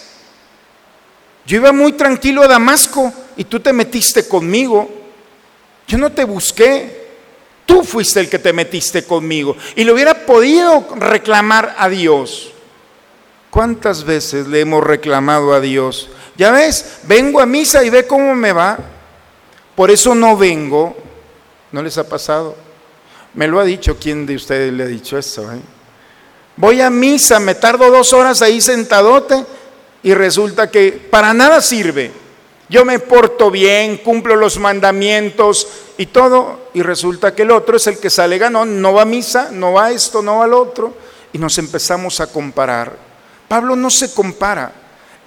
[1.46, 4.90] yo iba muy tranquilo a Damasco y tú te metiste conmigo.
[5.88, 6.99] Yo no te busqué,
[7.70, 9.56] Tú fuiste el que te metiste conmigo.
[9.76, 12.52] Y le hubiera podido reclamar a Dios.
[13.52, 16.10] ¿Cuántas veces le hemos reclamado a Dios?
[16.36, 18.80] Ya ves, vengo a misa y ve cómo me va.
[19.76, 20.98] Por eso no vengo.
[21.72, 22.56] ¿No les ha pasado?
[23.36, 25.52] Me lo ha dicho, ¿quién de ustedes le ha dicho eso?
[25.54, 25.60] eh?
[26.56, 29.46] Voy a misa, me tardo dos horas ahí sentadote
[30.02, 32.12] y resulta que para nada sirve.
[32.68, 35.68] Yo me porto bien, cumplo los mandamientos
[36.00, 39.06] y todo, y resulta que el otro es el que sale ganón, no va a
[39.06, 40.94] misa, no va a esto, no va al otro,
[41.34, 42.96] y nos empezamos a comparar.
[43.50, 44.72] Pablo no se compara.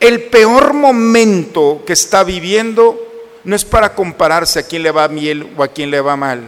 [0.01, 2.99] El peor momento que está viviendo
[3.45, 6.41] no es para compararse a quién le va bien o a quién le va mal.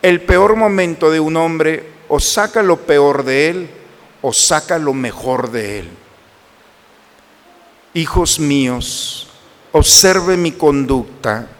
[0.00, 3.70] El peor momento de un hombre o saca lo peor de él
[4.22, 5.90] o saca lo mejor de él.
[7.92, 9.28] Hijos míos,
[9.72, 11.57] observe mi conducta.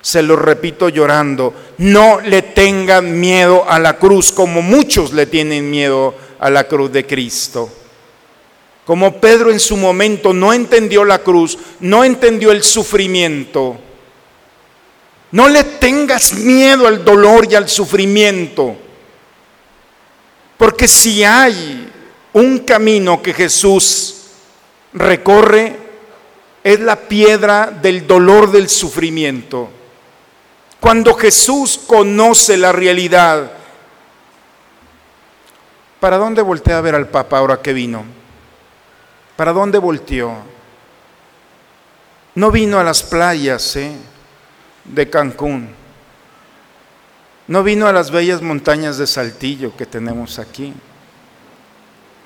[0.00, 5.68] Se lo repito llorando, no le tengan miedo a la cruz como muchos le tienen
[5.68, 7.70] miedo a la cruz de Cristo.
[8.86, 13.78] Como Pedro en su momento no entendió la cruz, no entendió el sufrimiento.
[15.32, 18.76] No le tengas miedo al dolor y al sufrimiento.
[20.56, 21.88] Porque si hay
[22.32, 24.16] un camino que Jesús
[24.92, 25.76] recorre,
[26.64, 29.70] es la piedra del dolor del sufrimiento.
[30.80, 33.52] Cuando Jesús conoce la realidad
[36.00, 38.04] ¿Para dónde voltea a ver al Papa ahora que vino?
[39.36, 40.34] ¿Para dónde volteó?
[42.34, 43.92] No vino a las playas ¿eh?
[44.84, 45.68] de Cancún.
[47.46, 50.72] No vino a las bellas montañas de Saltillo que tenemos aquí.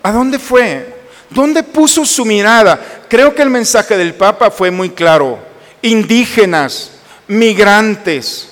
[0.04, 1.02] ¿A dónde fue?
[1.30, 2.78] ¿Dónde puso su mirada?
[3.08, 5.38] Creo que el mensaje del Papa fue muy claro.
[5.82, 6.92] Indígenas,
[7.28, 8.50] migrantes,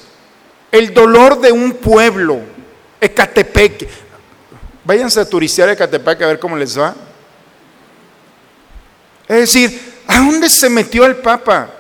[0.71, 2.41] el dolor de un pueblo,
[3.01, 3.89] Ecatepec.
[4.85, 6.95] Váyanse a turistear Ecatepec a ver cómo les va.
[9.29, 11.71] Es decir, ¿a dónde se metió el Papa?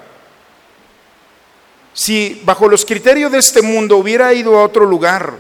[1.93, 5.35] Si bajo los criterios de este mundo hubiera ido a otro lugar,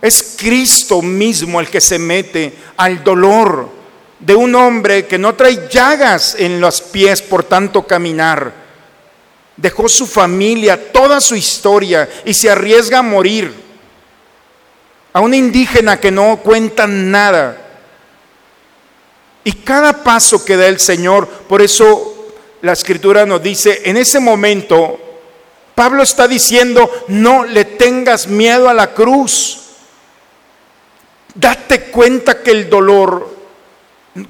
[0.00, 3.68] es Cristo mismo el que se mete al dolor
[4.20, 8.65] de un hombre que no trae llagas en los pies por tanto caminar.
[9.56, 13.52] Dejó su familia, toda su historia y se arriesga a morir.
[15.12, 17.56] A un indígena que no cuenta nada.
[19.44, 22.32] Y cada paso que da el Señor, por eso
[22.62, 24.98] la escritura nos dice, en ese momento,
[25.76, 29.60] Pablo está diciendo, no le tengas miedo a la cruz.
[31.34, 33.36] Date cuenta que el dolor,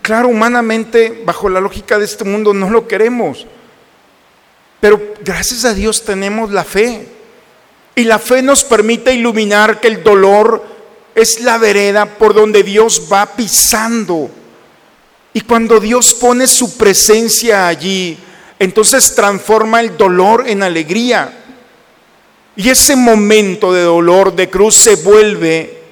[0.02, 3.46] claro, humanamente, bajo la lógica de este mundo, no lo queremos.
[4.80, 7.08] Pero gracias a Dios tenemos la fe.
[7.94, 10.62] Y la fe nos permite iluminar que el dolor
[11.14, 14.30] es la vereda por donde Dios va pisando.
[15.32, 18.18] Y cuando Dios pone su presencia allí,
[18.58, 21.32] entonces transforma el dolor en alegría.
[22.54, 25.82] Y ese momento de dolor, de cruz, se vuelve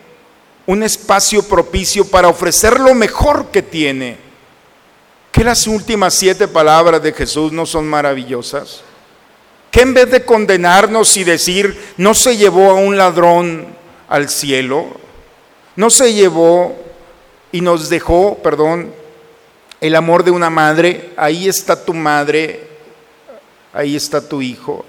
[0.66, 4.23] un espacio propicio para ofrecer lo mejor que tiene.
[5.34, 8.82] ¿Que las últimas siete palabras de Jesús no son maravillosas?
[9.68, 13.66] Que en vez de condenarnos y decir, no se llevó a un ladrón
[14.08, 14.86] al cielo,
[15.74, 16.76] no se llevó
[17.50, 18.94] y nos dejó, perdón,
[19.80, 22.68] el amor de una madre, ahí está tu madre,
[23.72, 24.84] ahí está tu hijo.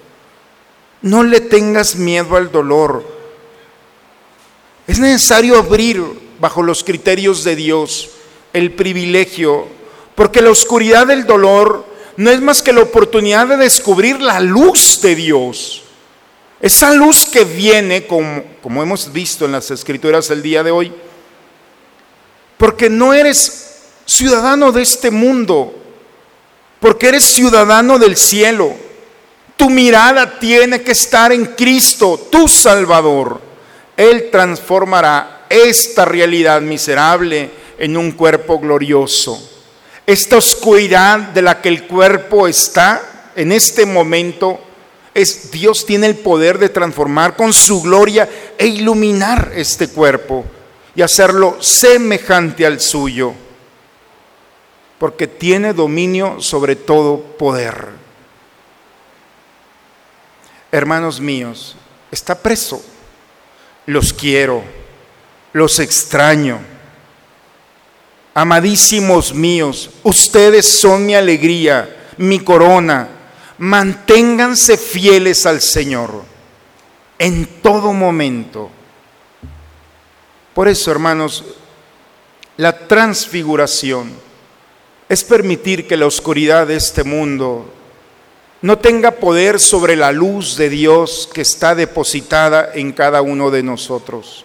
[1.01, 3.03] No le tengas miedo al dolor.
[4.85, 6.03] Es necesario abrir
[6.39, 8.11] bajo los criterios de Dios
[8.53, 9.73] el privilegio,
[10.15, 11.85] porque la oscuridad del dolor
[12.17, 15.83] no es más que la oportunidad de descubrir la luz de Dios.
[16.61, 20.93] Esa luz que viene, como, como hemos visto en las escrituras el día de hoy,
[22.57, 25.75] porque no eres ciudadano de este mundo,
[26.79, 28.73] porque eres ciudadano del cielo.
[29.57, 33.41] Tu mirada tiene que estar en Cristo, tu Salvador.
[33.97, 39.54] Él transformará esta realidad miserable en un cuerpo glorioso.
[40.05, 44.59] Esta oscuridad de la que el cuerpo está en este momento
[45.13, 50.45] es Dios tiene el poder de transformar con su gloria e iluminar este cuerpo
[50.95, 53.33] y hacerlo semejante al suyo
[54.97, 57.89] porque tiene dominio sobre todo poder.
[60.71, 61.75] Hermanos míos,
[62.11, 62.83] está preso.
[63.85, 64.63] Los quiero,
[65.53, 66.59] los extraño.
[68.37, 73.07] Amadísimos míos, ustedes son mi alegría, mi corona.
[73.57, 76.21] Manténganse fieles al Señor
[77.17, 78.69] en todo momento.
[80.53, 81.45] Por eso, hermanos,
[82.57, 84.11] la transfiguración
[85.07, 87.73] es permitir que la oscuridad de este mundo
[88.61, 93.63] no tenga poder sobre la luz de Dios que está depositada en cada uno de
[93.63, 94.43] nosotros.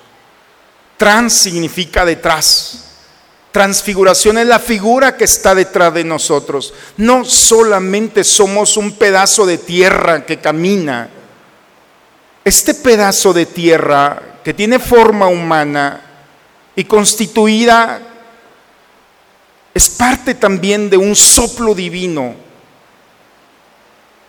[0.97, 2.89] Trans significa detrás.
[3.53, 6.72] Transfiguración es la figura que está detrás de nosotros.
[6.96, 11.09] No solamente somos un pedazo de tierra que camina.
[12.44, 16.01] Este pedazo de tierra que tiene forma humana
[16.76, 18.01] y constituida
[19.74, 22.34] es parte también de un soplo divino.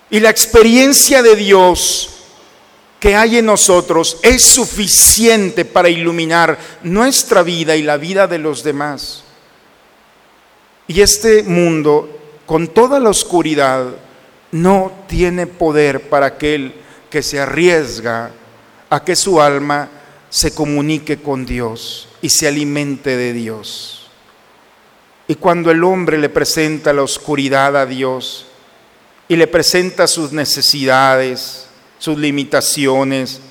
[0.09, 2.20] Y la experiencia de Dios
[3.01, 8.63] que hay en nosotros es suficiente para iluminar nuestra vida y la vida de los
[8.63, 9.23] demás.
[10.85, 13.87] Y este mundo, con toda la oscuridad,
[14.51, 16.75] no tiene poder para aquel
[17.09, 18.29] que se arriesga
[18.91, 19.89] a que su alma
[20.29, 24.11] se comunique con Dios y se alimente de Dios.
[25.27, 28.45] Y cuando el hombre le presenta la oscuridad a Dios
[29.27, 31.65] y le presenta sus necesidades,
[32.01, 33.41] sus limitaciones,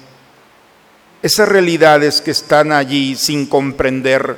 [1.23, 4.37] esas realidades que están allí sin comprender,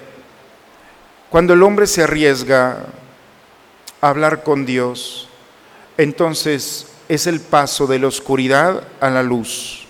[1.31, 2.89] cuando el hombre se arriesga
[4.03, 5.31] a hablar con Dios,
[5.97, 9.87] entonces es el paso de la oscuridad a la luz,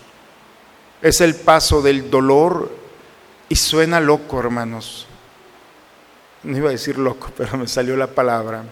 [1.02, 2.70] es el paso del dolor
[3.48, 5.08] y suena loco, hermanos.
[6.44, 8.62] No iba a decir loco, pero me salió la palabra,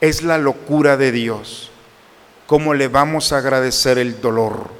[0.00, 1.70] es la locura de Dios.
[2.50, 4.70] ¿Cómo le vamos a agradecer el dolor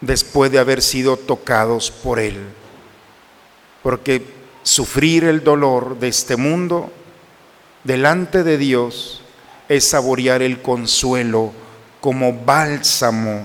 [0.00, 2.38] después de haber sido tocados por Él?
[3.82, 4.24] Porque
[4.62, 6.92] sufrir el dolor de este mundo
[7.82, 9.22] delante de Dios
[9.68, 11.52] es saborear el consuelo
[12.00, 13.44] como bálsamo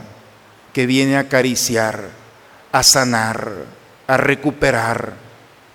[0.71, 2.09] que viene a acariciar,
[2.71, 3.51] a sanar,
[4.05, 5.15] a recuperar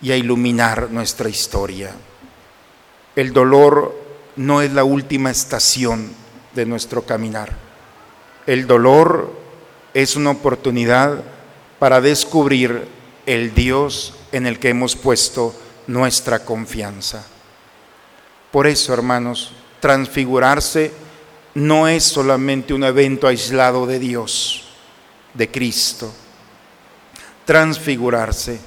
[0.01, 1.91] y a iluminar nuestra historia.
[3.17, 4.01] El dolor
[4.37, 6.22] no es la última estación
[6.55, 7.53] de nuestro caminar.
[8.47, 9.33] El dolor
[9.95, 11.23] es una oportunidad
[11.79, 12.87] para descubrir
[13.27, 15.55] el Dios en el que hemos puesto
[15.87, 17.25] nuestra confianza.
[18.51, 20.93] Por eso, hermanos, transfigurarse
[21.55, 24.65] no es solamente un evento aislado de Dios,
[25.35, 26.13] de Cristo.
[27.45, 28.59] Transfigurarse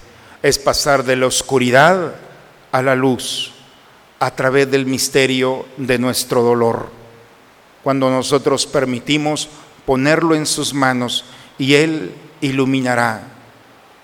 [0.42, 2.16] es pasar de la oscuridad
[2.72, 3.52] a la luz
[4.20, 6.90] a través del misterio de nuestro dolor.
[7.86, 9.48] Cuando nosotros permitimos
[9.86, 11.24] ponerlo en sus manos
[11.60, 13.28] y Él iluminará.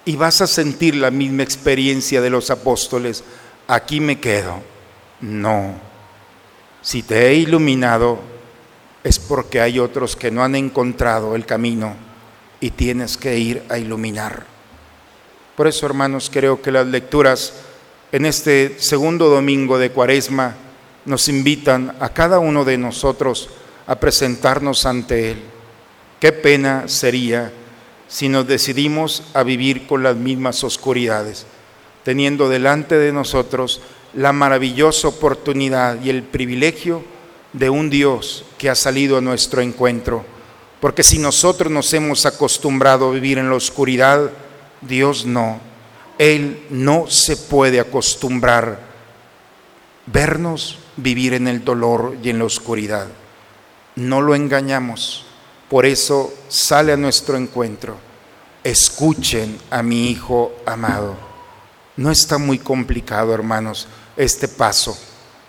[0.05, 3.23] Y vas a sentir la misma experiencia de los apóstoles.
[3.67, 4.61] Aquí me quedo.
[5.19, 5.73] No.
[6.83, 8.19] Si te he iluminado
[9.03, 11.95] es porque hay otros que no han encontrado el camino
[12.59, 14.45] y tienes que ir a iluminar.
[15.57, 17.53] Por eso, hermanos, creo que las lecturas
[18.11, 20.55] en este segundo domingo de Cuaresma
[21.05, 23.49] nos invitan a cada uno de nosotros
[23.87, 25.43] a presentarnos ante Él.
[26.19, 27.51] Qué pena sería
[28.07, 31.45] si nos decidimos a vivir con las mismas oscuridades,
[32.03, 33.81] teniendo delante de nosotros
[34.13, 37.03] la maravillosa oportunidad y el privilegio
[37.53, 40.25] de un Dios que ha salido a nuestro encuentro.
[40.79, 44.31] Porque si nosotros nos hemos acostumbrado a vivir en la oscuridad,
[44.81, 45.59] Dios no.
[46.17, 48.91] Él no se puede acostumbrar
[50.05, 53.07] vernos vivir en el dolor y en la oscuridad.
[53.95, 55.25] No lo engañamos.
[55.69, 57.97] Por eso sale a nuestro encuentro.
[58.63, 61.15] Escuchen a mi Hijo amado.
[61.97, 63.87] No está muy complicado, hermanos,
[64.17, 64.97] este paso.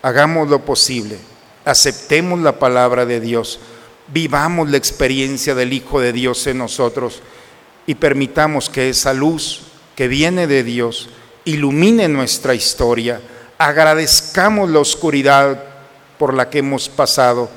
[0.03, 1.19] Hagamos lo posible.
[1.65, 3.61] Aceptemos la palabra de Dios.
[4.09, 7.23] Vivamos la experiencia del Hijo de Dios en nosotros
[7.87, 9.63] y permitamos que esa luz
[9.97, 11.09] que viene de Dios
[11.45, 13.21] ilumine nuestra historia.
[13.59, 15.63] Agradezcamos la oscuridad
[16.19, 17.51] por la que hemos pasado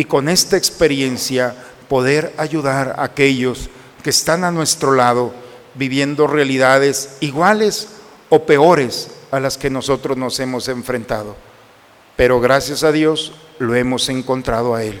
[0.00, 1.54] y con esta experiencia
[1.86, 3.68] poder ayudar a aquellos
[4.02, 5.34] que están a nuestro lado
[5.74, 7.88] viviendo realidades iguales
[8.30, 11.36] o peores a las que nosotros nos hemos enfrentado.
[12.16, 14.98] Pero gracias a Dios lo hemos encontrado a Él.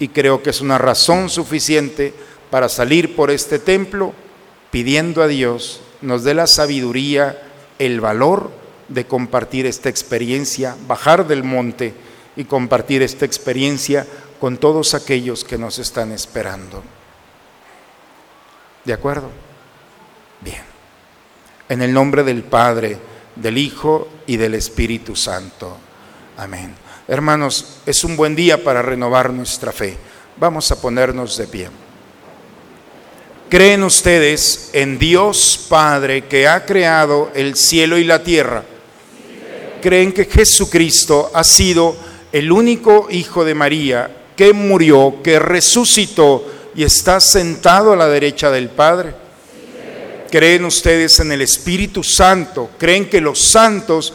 [0.00, 2.12] Y creo que es una razón suficiente
[2.50, 4.14] para salir por este templo
[4.72, 7.40] pidiendo a Dios nos dé la sabiduría,
[7.78, 8.50] el valor
[8.88, 11.94] de compartir esta experiencia, bajar del monte
[12.36, 14.06] y compartir esta experiencia
[14.44, 16.82] con todos aquellos que nos están esperando.
[18.84, 19.30] ¿De acuerdo?
[20.42, 20.60] Bien.
[21.66, 22.98] En el nombre del Padre,
[23.36, 25.78] del Hijo y del Espíritu Santo.
[26.36, 26.74] Amén.
[27.08, 29.96] Hermanos, es un buen día para renovar nuestra fe.
[30.36, 31.70] Vamos a ponernos de pie.
[33.48, 38.62] ¿Creen ustedes en Dios Padre que ha creado el cielo y la tierra?
[39.80, 41.96] ¿Creen que Jesucristo ha sido
[42.30, 48.50] el único Hijo de María que murió, que resucitó y está sentado a la derecha
[48.50, 49.14] del Padre.
[50.30, 52.70] ¿Creen ustedes en el Espíritu Santo?
[52.78, 54.12] ¿Creen que los santos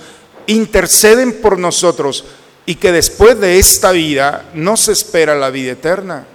[0.47, 2.25] interceden por nosotros
[2.65, 6.25] y que después de esta vida nos espera la vida eterna?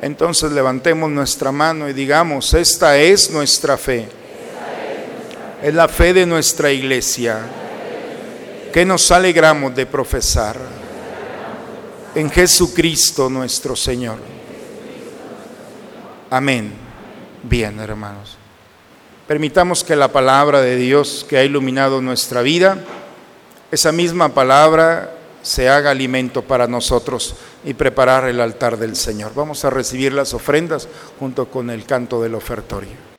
[0.00, 4.08] Entonces levantemos nuestra mano y digamos, esta es nuestra fe.
[5.60, 7.40] Es la fe de nuestra iglesia
[8.72, 10.56] que nos alegramos de profesar
[12.18, 14.18] en Jesucristo nuestro Señor.
[16.30, 16.72] Amén.
[17.44, 18.36] Bien, hermanos.
[19.28, 22.78] Permitamos que la palabra de Dios que ha iluminado nuestra vida,
[23.70, 29.32] esa misma palabra se haga alimento para nosotros y preparar el altar del Señor.
[29.36, 30.88] Vamos a recibir las ofrendas
[31.20, 33.17] junto con el canto del ofertorio.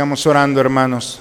[0.00, 1.18] Sigamos orando, hermanos,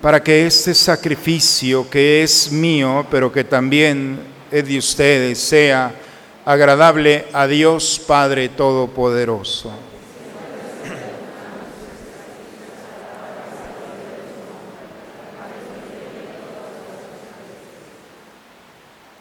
[0.00, 5.92] para que este sacrificio que es mío, pero que también es de ustedes, sea
[6.44, 9.72] agradable a Dios Padre Todopoderoso.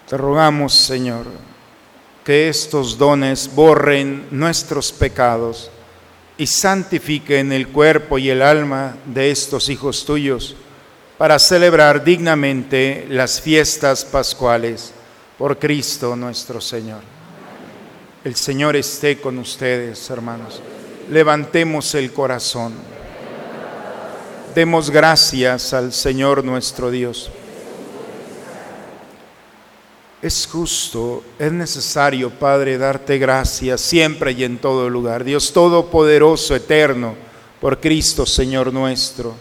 [0.07, 1.25] Te rogamos, Señor,
[2.23, 5.71] que estos dones borren nuestros pecados
[6.37, 10.55] y santifiquen el cuerpo y el alma de estos hijos tuyos
[11.17, 14.93] para celebrar dignamente las fiestas pascuales
[15.37, 17.01] por Cristo nuestro Señor.
[18.23, 20.61] El Señor esté con ustedes, hermanos.
[21.09, 22.73] Levantemos el corazón.
[24.53, 27.31] Demos gracias al Señor nuestro Dios.
[30.19, 35.23] Es justo, es necesario, Padre, darte gracias siempre y en todo lugar.
[35.23, 37.13] Dios Todopoderoso, eterno,
[37.61, 39.35] por Cristo, Señor nuestro.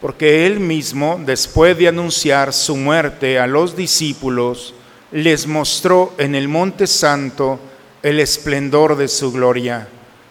[0.00, 4.74] Porque Él mismo, después de anunciar su muerte a los discípulos,
[5.12, 7.60] les mostró en el Monte Santo
[8.02, 9.86] el esplendor de su gloria,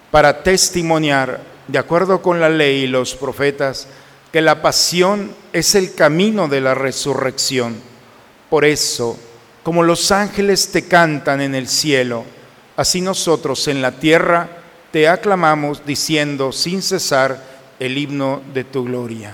[0.10, 3.88] para testimoniar, de acuerdo con la ley y los profetas,
[4.32, 7.76] que la pasión es el camino de la resurrección.
[8.50, 9.18] Por eso,
[9.68, 12.24] como los ángeles te cantan en el cielo,
[12.78, 14.48] así nosotros en la tierra
[14.94, 17.44] te aclamamos diciendo sin cesar
[17.78, 19.34] el himno de tu gloria.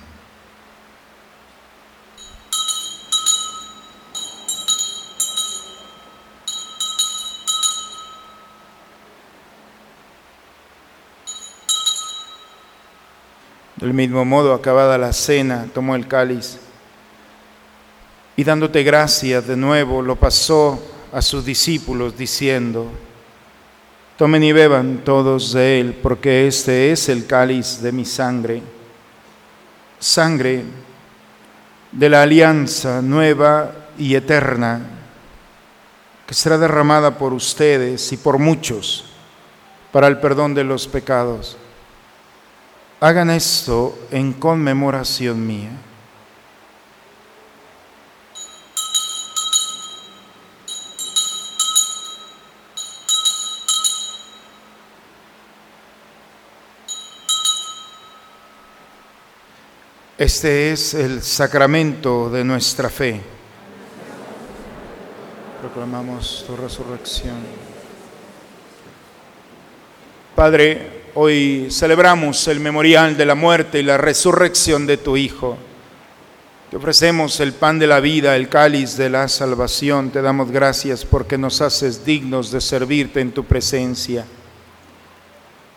[13.81, 16.59] Del mismo modo, acabada la cena, tomó el cáliz
[18.35, 22.87] y dándote gracias de nuevo, lo pasó a sus discípulos diciendo,
[24.17, 28.61] tomen y beban todos de él, porque este es el cáliz de mi sangre,
[29.99, 30.63] sangre
[31.91, 34.81] de la alianza nueva y eterna
[36.31, 39.03] que será derramada por ustedes y por muchos
[39.91, 41.57] para el perdón de los pecados.
[43.03, 45.71] Hagan esto en conmemoración mía.
[60.15, 63.19] Este es el sacramento de nuestra fe.
[65.59, 67.37] Proclamamos tu resurrección.
[70.35, 75.57] Padre, hoy celebramos el memorial de la muerte y la resurrección de tu Hijo.
[76.69, 80.09] Te ofrecemos el pan de la vida, el cáliz de la salvación.
[80.09, 84.25] Te damos gracias porque nos haces dignos de servirte en tu presencia.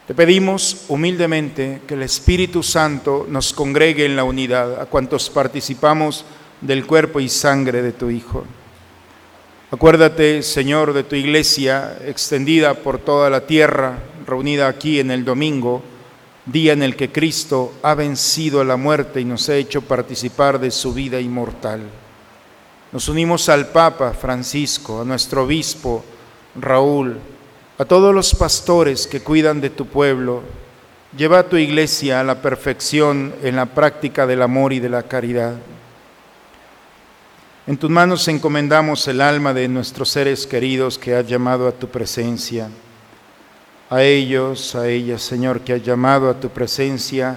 [0.07, 6.24] Te pedimos humildemente que el Espíritu Santo nos congregue en la unidad a cuantos participamos
[6.61, 8.45] del cuerpo y sangre de tu Hijo.
[9.72, 15.83] Acuérdate, Señor, de tu iglesia extendida por toda la tierra, reunida aquí en el domingo,
[16.47, 20.70] día en el que Cristo ha vencido la muerte y nos ha hecho participar de
[20.70, 21.83] su vida inmortal.
[22.93, 26.05] Nos unimos al Papa Francisco, a nuestro obispo
[26.55, 27.18] Raúl,
[27.79, 30.43] a todos los pastores que cuidan de tu pueblo,
[31.16, 35.03] lleva a tu iglesia a la perfección en la práctica del amor y de la
[35.03, 35.55] caridad.
[37.66, 41.89] En tus manos encomendamos el alma de nuestros seres queridos que has llamado a tu
[41.89, 42.68] presencia.
[43.91, 47.37] A ellos, a ellas, Señor, que has llamado a tu presencia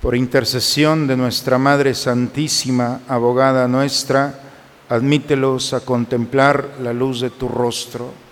[0.00, 4.40] por intercesión de nuestra Madre Santísima, abogada nuestra,
[4.88, 8.24] admítelos a contemplar la luz de tu rostro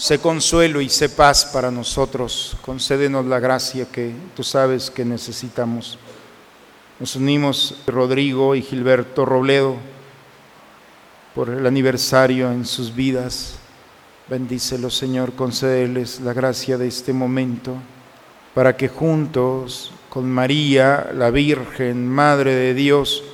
[0.00, 2.56] Sé consuelo y sé paz para nosotros.
[2.62, 5.98] Concédenos la gracia que tú sabes que necesitamos.
[6.98, 9.76] Nos unimos Rodrigo y Gilberto Robledo
[11.34, 13.59] por el aniversario en sus vidas.
[14.30, 17.74] Bendícelos, Señor, concédeles la gracia de este momento
[18.54, 23.24] para que juntos con María, la Virgen, Madre de Dios,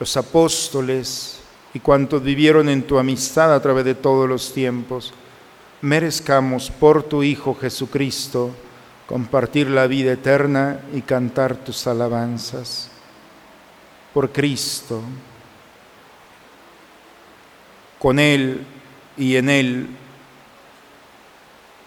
[0.00, 1.38] los apóstoles
[1.72, 5.14] y cuantos vivieron en tu amistad a través de todos los tiempos,
[5.80, 8.50] merezcamos por tu Hijo Jesucristo
[9.06, 12.90] compartir la vida eterna y cantar tus alabanzas.
[14.12, 15.02] Por Cristo,
[18.00, 18.66] con Él
[19.16, 19.98] y en Él,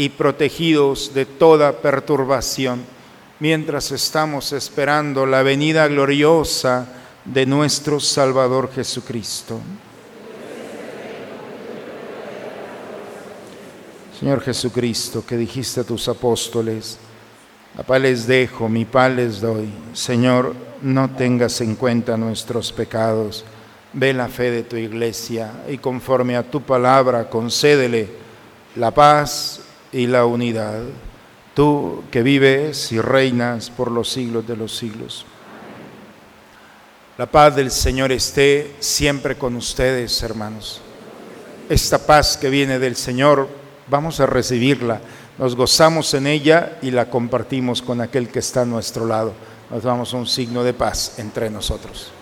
[0.00, 2.82] y protegidos de toda perturbación,
[3.38, 6.86] mientras estamos esperando la venida gloriosa
[7.26, 9.60] de nuestro Salvador Jesucristo.
[14.18, 16.96] Señor Jesucristo, que dijiste a tus apóstoles,
[17.76, 19.68] la paz les dejo, mi paz les doy.
[19.92, 23.44] Señor, no tengas en cuenta nuestros pecados.
[23.92, 28.08] Ve la fe de tu iglesia y conforme a tu palabra concédele
[28.76, 29.59] la paz
[29.92, 30.82] y la unidad.
[31.54, 35.26] Tú que vives y reinas por los siglos de los siglos.
[37.18, 40.80] La paz del Señor esté siempre con ustedes, hermanos.
[41.68, 43.48] Esta paz que viene del Señor
[43.88, 45.00] vamos a recibirla,
[45.38, 49.32] nos gozamos en ella y la compartimos con aquel que está a nuestro lado.
[49.70, 52.12] Nos damos un signo de paz entre nosotros.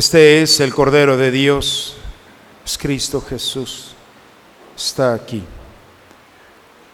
[0.00, 1.94] Este es el Cordero de Dios,
[2.64, 3.90] es Cristo Jesús,
[4.74, 5.44] está aquí.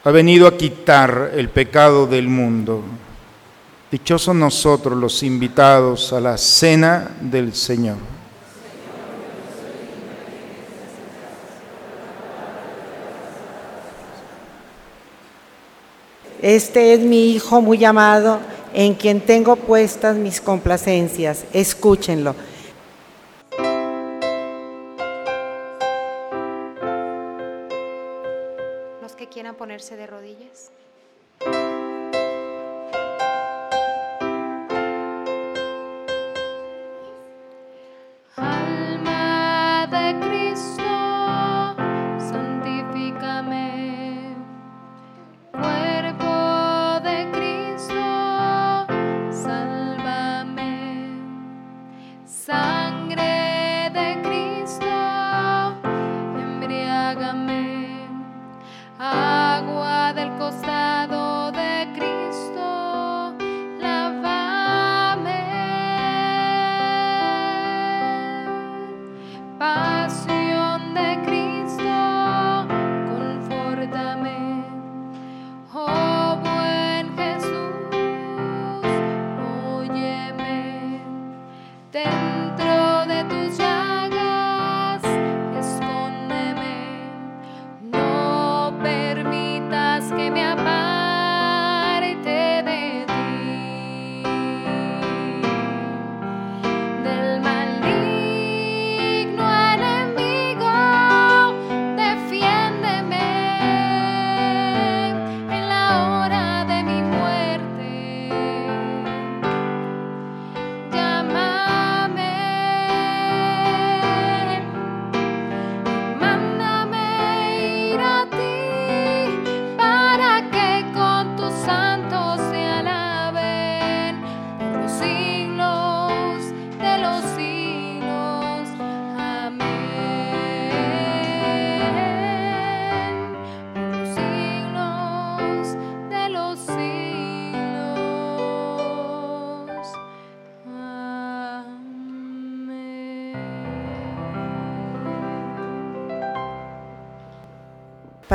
[0.03, 2.83] Ha venido a quitar el pecado del mundo.
[3.93, 7.99] Dichosos nosotros los invitados a la cena del Señor.
[16.43, 18.41] Este es mi Hijo muy amado,
[18.75, 21.45] en quien tengo puestas mis complacencias.
[21.53, 22.35] Escúchenlo.
[29.77, 30.71] De rodillas.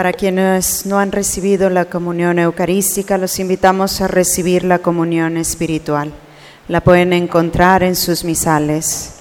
[0.02, 6.12] Para quienes no han recibido la comunión eucarística, los invitamos a recibir la comunión espiritual.
[6.68, 9.12] La pueden encontrar en sus misales.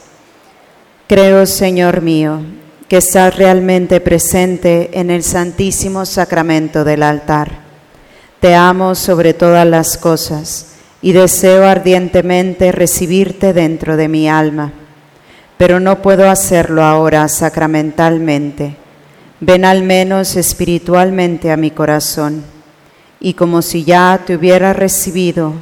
[1.07, 2.41] Creo, Señor mío,
[2.89, 7.59] que estás realmente presente en el santísimo sacramento del altar.
[8.41, 14.73] Te amo sobre todas las cosas y deseo ardientemente recibirte dentro de mi alma,
[15.59, 18.80] pero no puedo hacerlo ahora sacramentalmente.
[19.41, 22.45] Ven al menos espiritualmente a mi corazón
[23.21, 25.55] y como si ya te hubiera recibido,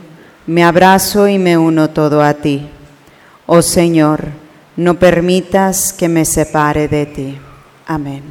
[0.47, 2.69] me abrazo y me uno todo a ti.
[3.47, 4.27] Oh Señor,
[4.77, 7.39] no permitas que me separe de ti.
[7.87, 8.23] Amén.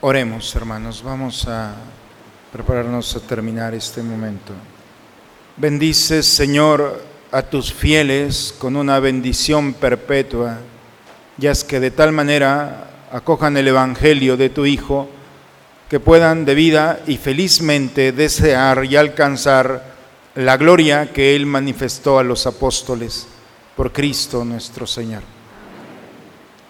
[0.00, 1.74] Oremos, hermanos, vamos a
[2.52, 4.52] prepararnos a terminar este momento.
[5.56, 10.58] Bendice, Señor, a tus fieles con una bendición perpetua,
[11.40, 15.08] y haz que de tal manera acojan el Evangelio de tu Hijo,
[15.88, 19.94] que puedan de vida y felizmente desear y alcanzar
[20.34, 23.26] la gloria que Él manifestó a los apóstoles
[23.76, 25.22] por Cristo nuestro Señor.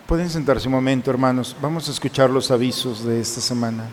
[0.07, 1.55] Pueden sentarse un momento, hermanos.
[1.61, 3.85] Vamos a escuchar los avisos de esta semana.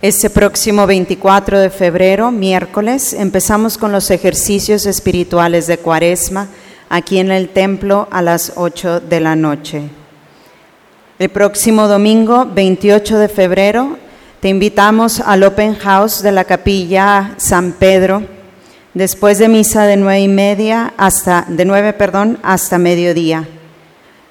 [0.00, 6.48] Este próximo 24 de febrero, miércoles, empezamos con los ejercicios espirituales de Cuaresma
[6.88, 10.03] aquí en el templo a las 8 de la noche.
[11.16, 13.98] El próximo domingo, 28 de febrero,
[14.40, 18.24] te invitamos al Open House de la Capilla San Pedro,
[18.94, 23.46] después de misa de nueve y media hasta de nueve, perdón, hasta mediodía.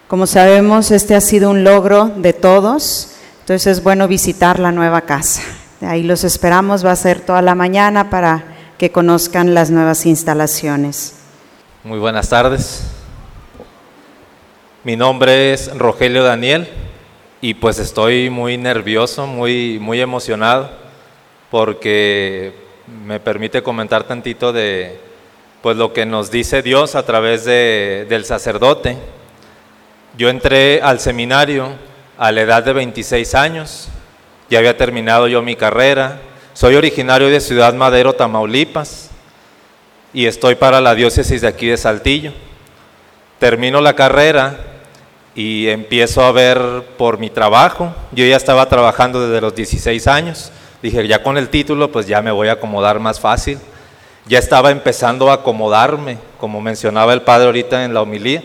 [0.09, 5.01] Como sabemos, este ha sido un logro de todos, entonces es bueno visitar la nueva
[5.01, 5.41] casa.
[5.79, 8.43] Ahí los esperamos, va a ser toda la mañana para
[8.77, 11.13] que conozcan las nuevas instalaciones.
[11.85, 12.83] Muy buenas tardes.
[14.85, 16.67] Mi nombre es Rogelio Daniel
[17.39, 20.71] y pues estoy muy nervioso, muy, muy emocionado
[21.49, 22.51] porque
[23.05, 24.99] me permite comentar tantito de
[25.61, 28.97] pues lo que nos dice Dios a través de, del sacerdote.
[30.17, 31.69] Yo entré al seminario
[32.17, 33.87] a la edad de 26 años,
[34.49, 36.19] ya había terminado yo mi carrera,
[36.51, 39.11] soy originario de Ciudad Madero, Tamaulipas,
[40.13, 42.33] y estoy para la diócesis de aquí de Saltillo.
[43.39, 44.71] termino la carrera
[45.35, 46.59] y empiezo a ver
[46.97, 47.93] por mi trabajo.
[48.11, 50.51] Yo ya estaba trabajando desde los 16 años.
[50.81, 53.57] Dije, ya con el título, pues ya me voy a acomodar más fácil.
[54.25, 58.43] Ya estaba empezando a acomodarme, como mencionaba el padre ahorita en la homilía,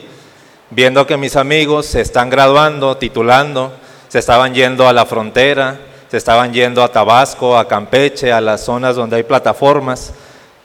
[0.71, 3.73] viendo que mis amigos se están graduando, titulando,
[4.09, 5.79] se estaban yendo a la frontera,
[6.11, 10.15] se estaban yendo a Tabasco, a Campeche, a las zonas donde hay plataformas.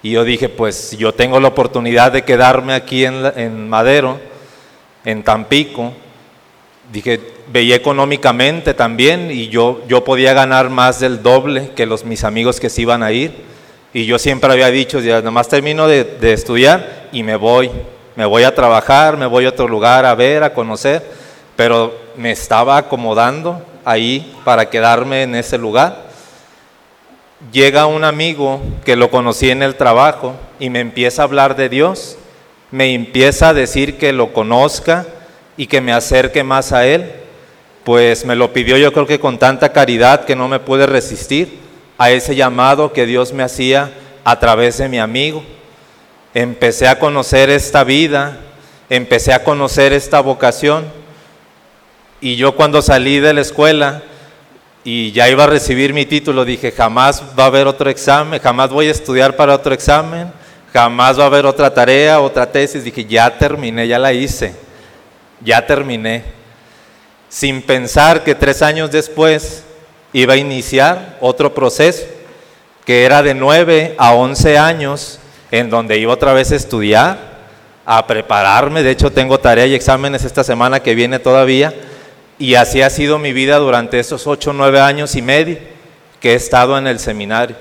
[0.02, 4.20] Y yo dije, pues yo tengo la oportunidad de quedarme aquí en, en Madero,
[5.06, 5.94] en Tampico.
[6.94, 7.20] Dije,
[7.52, 12.60] veía económicamente también y yo, yo podía ganar más del doble que los, mis amigos
[12.60, 13.34] que se iban a ir.
[13.94, 17.72] Y yo siempre había dicho, ya nada más termino de, de estudiar y me voy.
[18.16, 21.04] Me voy a trabajar, me voy a otro lugar a ver, a conocer.
[21.56, 26.14] Pero me estaba acomodando ahí para quedarme en ese lugar
[27.52, 31.70] llega un amigo que lo conocí en el trabajo y me empieza a hablar de
[31.70, 32.18] Dios,
[32.72, 35.06] me empieza a decir que lo conozca
[35.58, 37.12] y que me acerque más a Él,
[37.84, 41.60] pues me lo pidió yo creo que con tanta caridad que no me pude resistir
[41.98, 43.92] a ese llamado que Dios me hacía
[44.24, 45.44] a través de mi amigo.
[46.34, 48.38] Empecé a conocer esta vida,
[48.90, 50.86] empecé a conocer esta vocación
[52.22, 54.02] y yo cuando salí de la escuela,
[54.86, 58.70] y ya iba a recibir mi título, dije, jamás va a haber otro examen, jamás
[58.70, 60.32] voy a estudiar para otro examen,
[60.74, 62.84] jamás va a haber otra tarea, otra tesis.
[62.84, 64.54] Dije, ya terminé, ya la hice,
[65.44, 66.24] ya terminé.
[67.30, 69.64] Sin pensar que tres años después
[70.14, 72.04] iba a iniciar otro proceso,
[72.86, 75.20] que era de nueve a once años,
[75.52, 77.18] en donde iba otra vez a estudiar,
[77.86, 78.84] a prepararme.
[78.84, 81.74] De hecho, tengo tarea y exámenes esta semana que viene todavía.
[82.40, 85.58] Y así ha sido mi vida durante esos ocho o nueve años y medio
[86.20, 87.56] que he estado en el seminario.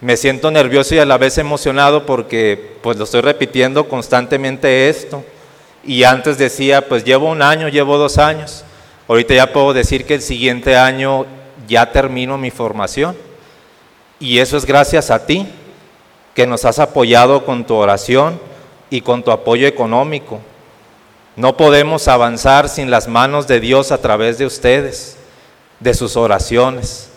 [0.00, 5.24] Me siento nervioso y a la vez emocionado porque pues lo estoy repitiendo constantemente esto.
[5.84, 8.64] Y antes decía, pues llevo un año, llevo dos años.
[9.08, 11.26] Ahorita ya puedo decir que el siguiente año
[11.66, 13.16] ya termino mi formación.
[14.20, 15.46] Y eso es gracias a ti,
[16.34, 18.40] que nos has apoyado con tu oración
[18.90, 20.40] y con tu apoyo económico.
[21.34, 25.16] No podemos avanzar sin las manos de Dios a través de ustedes,
[25.80, 27.08] de sus oraciones.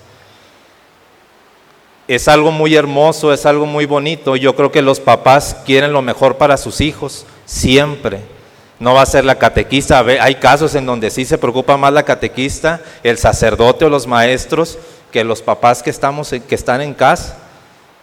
[2.07, 4.35] Es algo muy hermoso, es algo muy bonito.
[4.35, 8.34] Yo creo que los papás quieren lo mejor para sus hijos, siempre.
[8.79, 9.99] No va a ser la catequista.
[9.99, 14.77] Hay casos en donde sí se preocupa más la catequista, el sacerdote o los maestros,
[15.11, 17.37] que los papás que, estamos, que están en casa.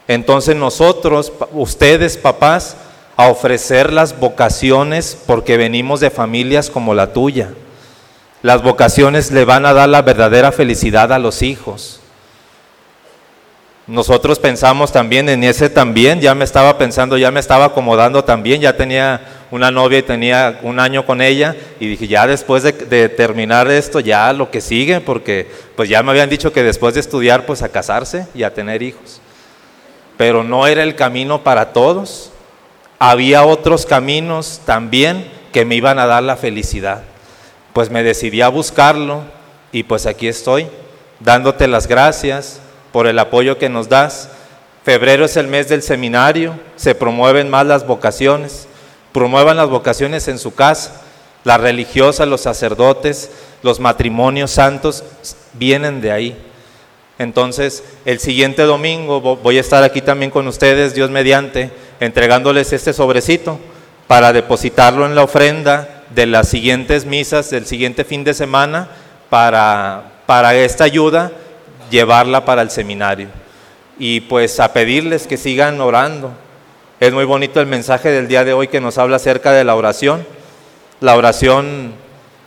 [0.08, 2.76] Entonces nosotros, ustedes papás,
[3.16, 7.50] a ofrecer las vocaciones porque venimos de familias como la tuya.
[8.42, 12.00] Las vocaciones le van a dar la verdadera felicidad a los hijos.
[13.86, 18.60] Nosotros pensamos también en ese también, ya me estaba pensando, ya me estaba acomodando también,
[18.60, 19.20] ya tenía
[19.53, 22.72] una novia y tenía un año con ella y dije, ya después de,
[23.11, 25.46] terminar esto, ya lo que sigue, porque
[25.76, 28.82] pues ya me habían dicho que después de estudiar, pues a casarse y a tener
[28.82, 29.20] hijos.
[30.16, 32.32] Pero no era el camino para todos,
[32.98, 37.03] había otros caminos también que me iban a dar la felicidad.
[37.74, 39.24] Pues me decidí a buscarlo
[39.70, 40.66] y pues aquí estoy,
[41.20, 42.59] dándote las gracias
[42.90, 44.30] por el apoyo que nos das.
[44.82, 48.66] Febrero es el mes del seminario, se promueven más las vocaciones,
[49.12, 51.02] promuevan las vocaciones en su casa,
[51.44, 53.30] las religiosas, los sacerdotes,
[53.62, 55.04] los matrimonios santos
[55.54, 56.36] vienen de ahí.
[57.18, 62.72] Entonces, el siguiente domingo vo- voy a estar aquí también con ustedes, Dios mediante, entregándoles
[62.72, 63.58] este sobrecito
[64.06, 68.88] para depositarlo en la ofrenda de las siguientes misas del siguiente fin de semana
[69.30, 71.32] para, para esta ayuda
[71.90, 73.28] llevarla para el seminario.
[73.98, 76.32] Y pues a pedirles que sigan orando.
[77.03, 79.74] Es muy bonito el mensaje del día de hoy que nos habla acerca de la
[79.74, 80.24] oración.
[81.00, 81.94] La oración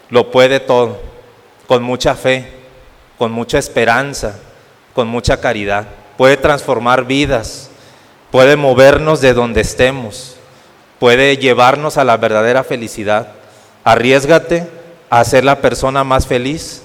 [0.10, 1.01] lo puede todo,
[1.68, 2.53] con mucha fe,
[3.18, 4.39] con mucha esperanza,
[4.93, 5.88] con mucha caridad.
[6.16, 7.70] Puede transformar vidas,
[8.32, 10.38] puede movernos de donde estemos,
[10.99, 13.34] puede llevarnos a la verdadera felicidad.
[13.84, 14.70] Arriesgate
[15.10, 16.82] a ser la persona más feliz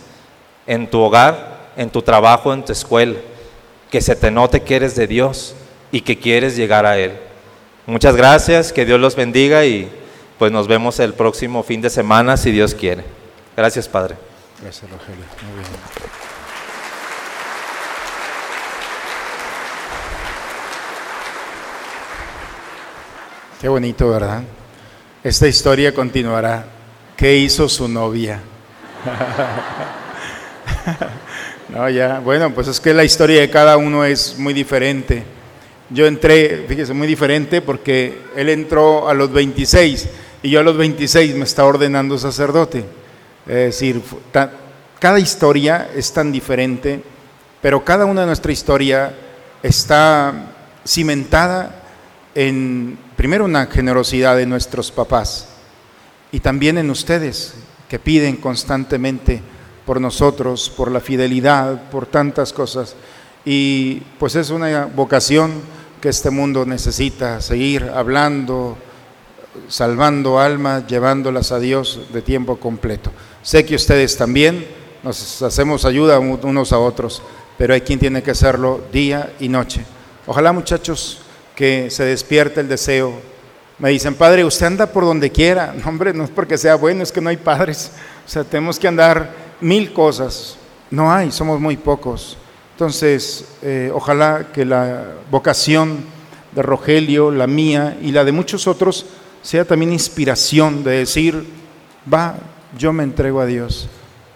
[0.66, 3.20] en tu hogar, en tu trabajo, en tu escuela.
[3.92, 5.54] Que se te note que eres de Dios
[5.92, 7.29] y que quieres llegar a Él.
[7.90, 9.90] Muchas gracias, que Dios los bendiga y
[10.38, 13.02] pues nos vemos el próximo fin de semana si Dios quiere.
[13.56, 14.14] Gracias, Padre.
[14.62, 15.24] Gracias, Rogelio.
[15.42, 15.66] Muy bien.
[23.60, 24.44] Qué bonito, ¿verdad?
[25.24, 26.66] Esta historia continuará.
[27.16, 28.40] ¿Qué hizo su novia?
[31.70, 32.20] no, ya.
[32.20, 35.39] Bueno, pues es que la historia de cada uno es muy diferente.
[35.90, 40.08] Yo entré, fíjese, muy diferente porque él entró a los 26
[40.42, 42.84] y yo a los 26 me está ordenando sacerdote.
[43.46, 44.00] Es decir,
[45.00, 47.02] cada historia es tan diferente,
[47.60, 49.12] pero cada una de nuestra historia
[49.62, 50.54] está
[50.86, 51.82] cimentada
[52.34, 55.48] en, primero, una generosidad de nuestros papás
[56.32, 57.54] y también en ustedes,
[57.88, 59.42] que piden constantemente
[59.84, 62.94] por nosotros, por la fidelidad, por tantas cosas.
[63.44, 68.76] Y pues es una vocación que este mundo necesita, seguir hablando,
[69.68, 73.10] salvando almas, llevándolas a Dios de tiempo completo.
[73.42, 74.66] Sé que ustedes también
[75.02, 77.22] nos hacemos ayuda unos a otros,
[77.58, 79.84] pero hay quien tiene que hacerlo día y noche.
[80.26, 81.22] Ojalá muchachos
[81.54, 83.12] que se despierte el deseo.
[83.78, 85.74] Me dicen, padre, usted anda por donde quiera.
[85.82, 87.90] No, hombre, no es porque sea bueno, es que no hay padres.
[88.26, 89.30] O sea, tenemos que andar
[89.60, 90.56] mil cosas.
[90.90, 92.36] No hay, somos muy pocos.
[92.80, 95.98] Entonces, eh, ojalá que la vocación
[96.52, 99.04] de Rogelio, la mía y la de muchos otros
[99.42, 101.44] sea también inspiración de decir,
[102.10, 102.36] va,
[102.78, 103.86] yo me entrego a Dios.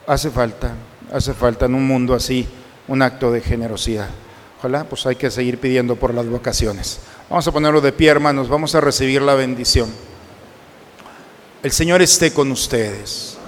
[0.06, 0.74] Hace falta,
[1.10, 2.46] hace falta en un mundo así
[2.86, 4.10] un acto de generosidad.
[4.58, 7.00] Ojalá, pues hay que seguir pidiendo por las vocaciones.
[7.30, 9.88] Vamos a ponerlo de pie, hermanos, vamos a recibir la bendición.
[11.62, 13.38] El Señor esté con ustedes.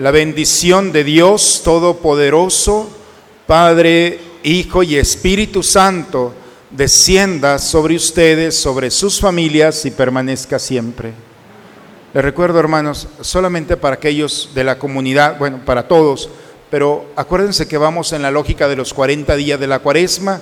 [0.00, 3.03] La bendición de Dios Todopoderoso,
[3.46, 6.32] Padre, Hijo y Espíritu Santo,
[6.70, 11.12] descienda sobre ustedes, sobre sus familias y permanezca siempre.
[12.14, 16.30] Les recuerdo, hermanos, solamente para aquellos de la comunidad, bueno, para todos,
[16.70, 20.40] pero acuérdense que vamos en la lógica de los 40 días de la cuaresma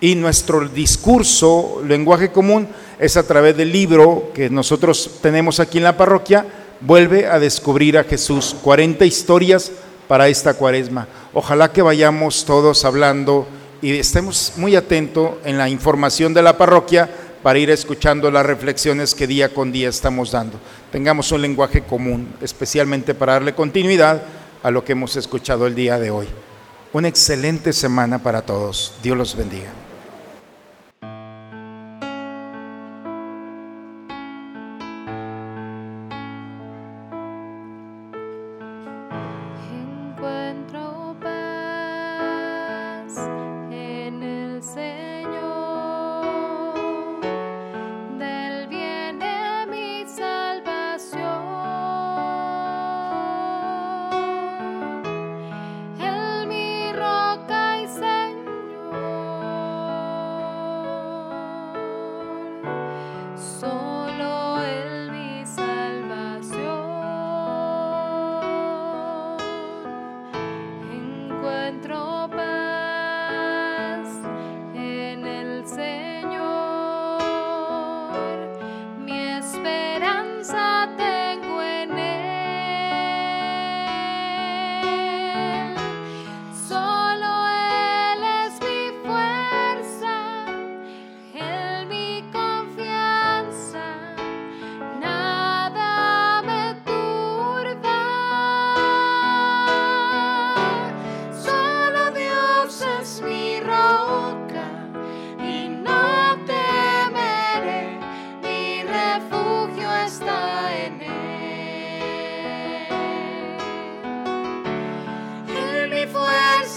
[0.00, 2.66] y nuestro discurso, lenguaje común,
[2.98, 6.46] es a través del libro que nosotros tenemos aquí en la parroquia,
[6.80, 9.70] vuelve a descubrir a Jesús, 40 historias
[10.10, 11.06] para esta cuaresma.
[11.32, 13.46] Ojalá que vayamos todos hablando
[13.80, 17.08] y estemos muy atentos en la información de la parroquia
[17.44, 20.58] para ir escuchando las reflexiones que día con día estamos dando.
[20.90, 24.20] Tengamos un lenguaje común, especialmente para darle continuidad
[24.64, 26.26] a lo que hemos escuchado el día de hoy.
[26.92, 28.94] Una excelente semana para todos.
[29.04, 29.70] Dios los bendiga.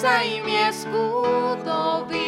[0.03, 2.22] sa im je skutovi.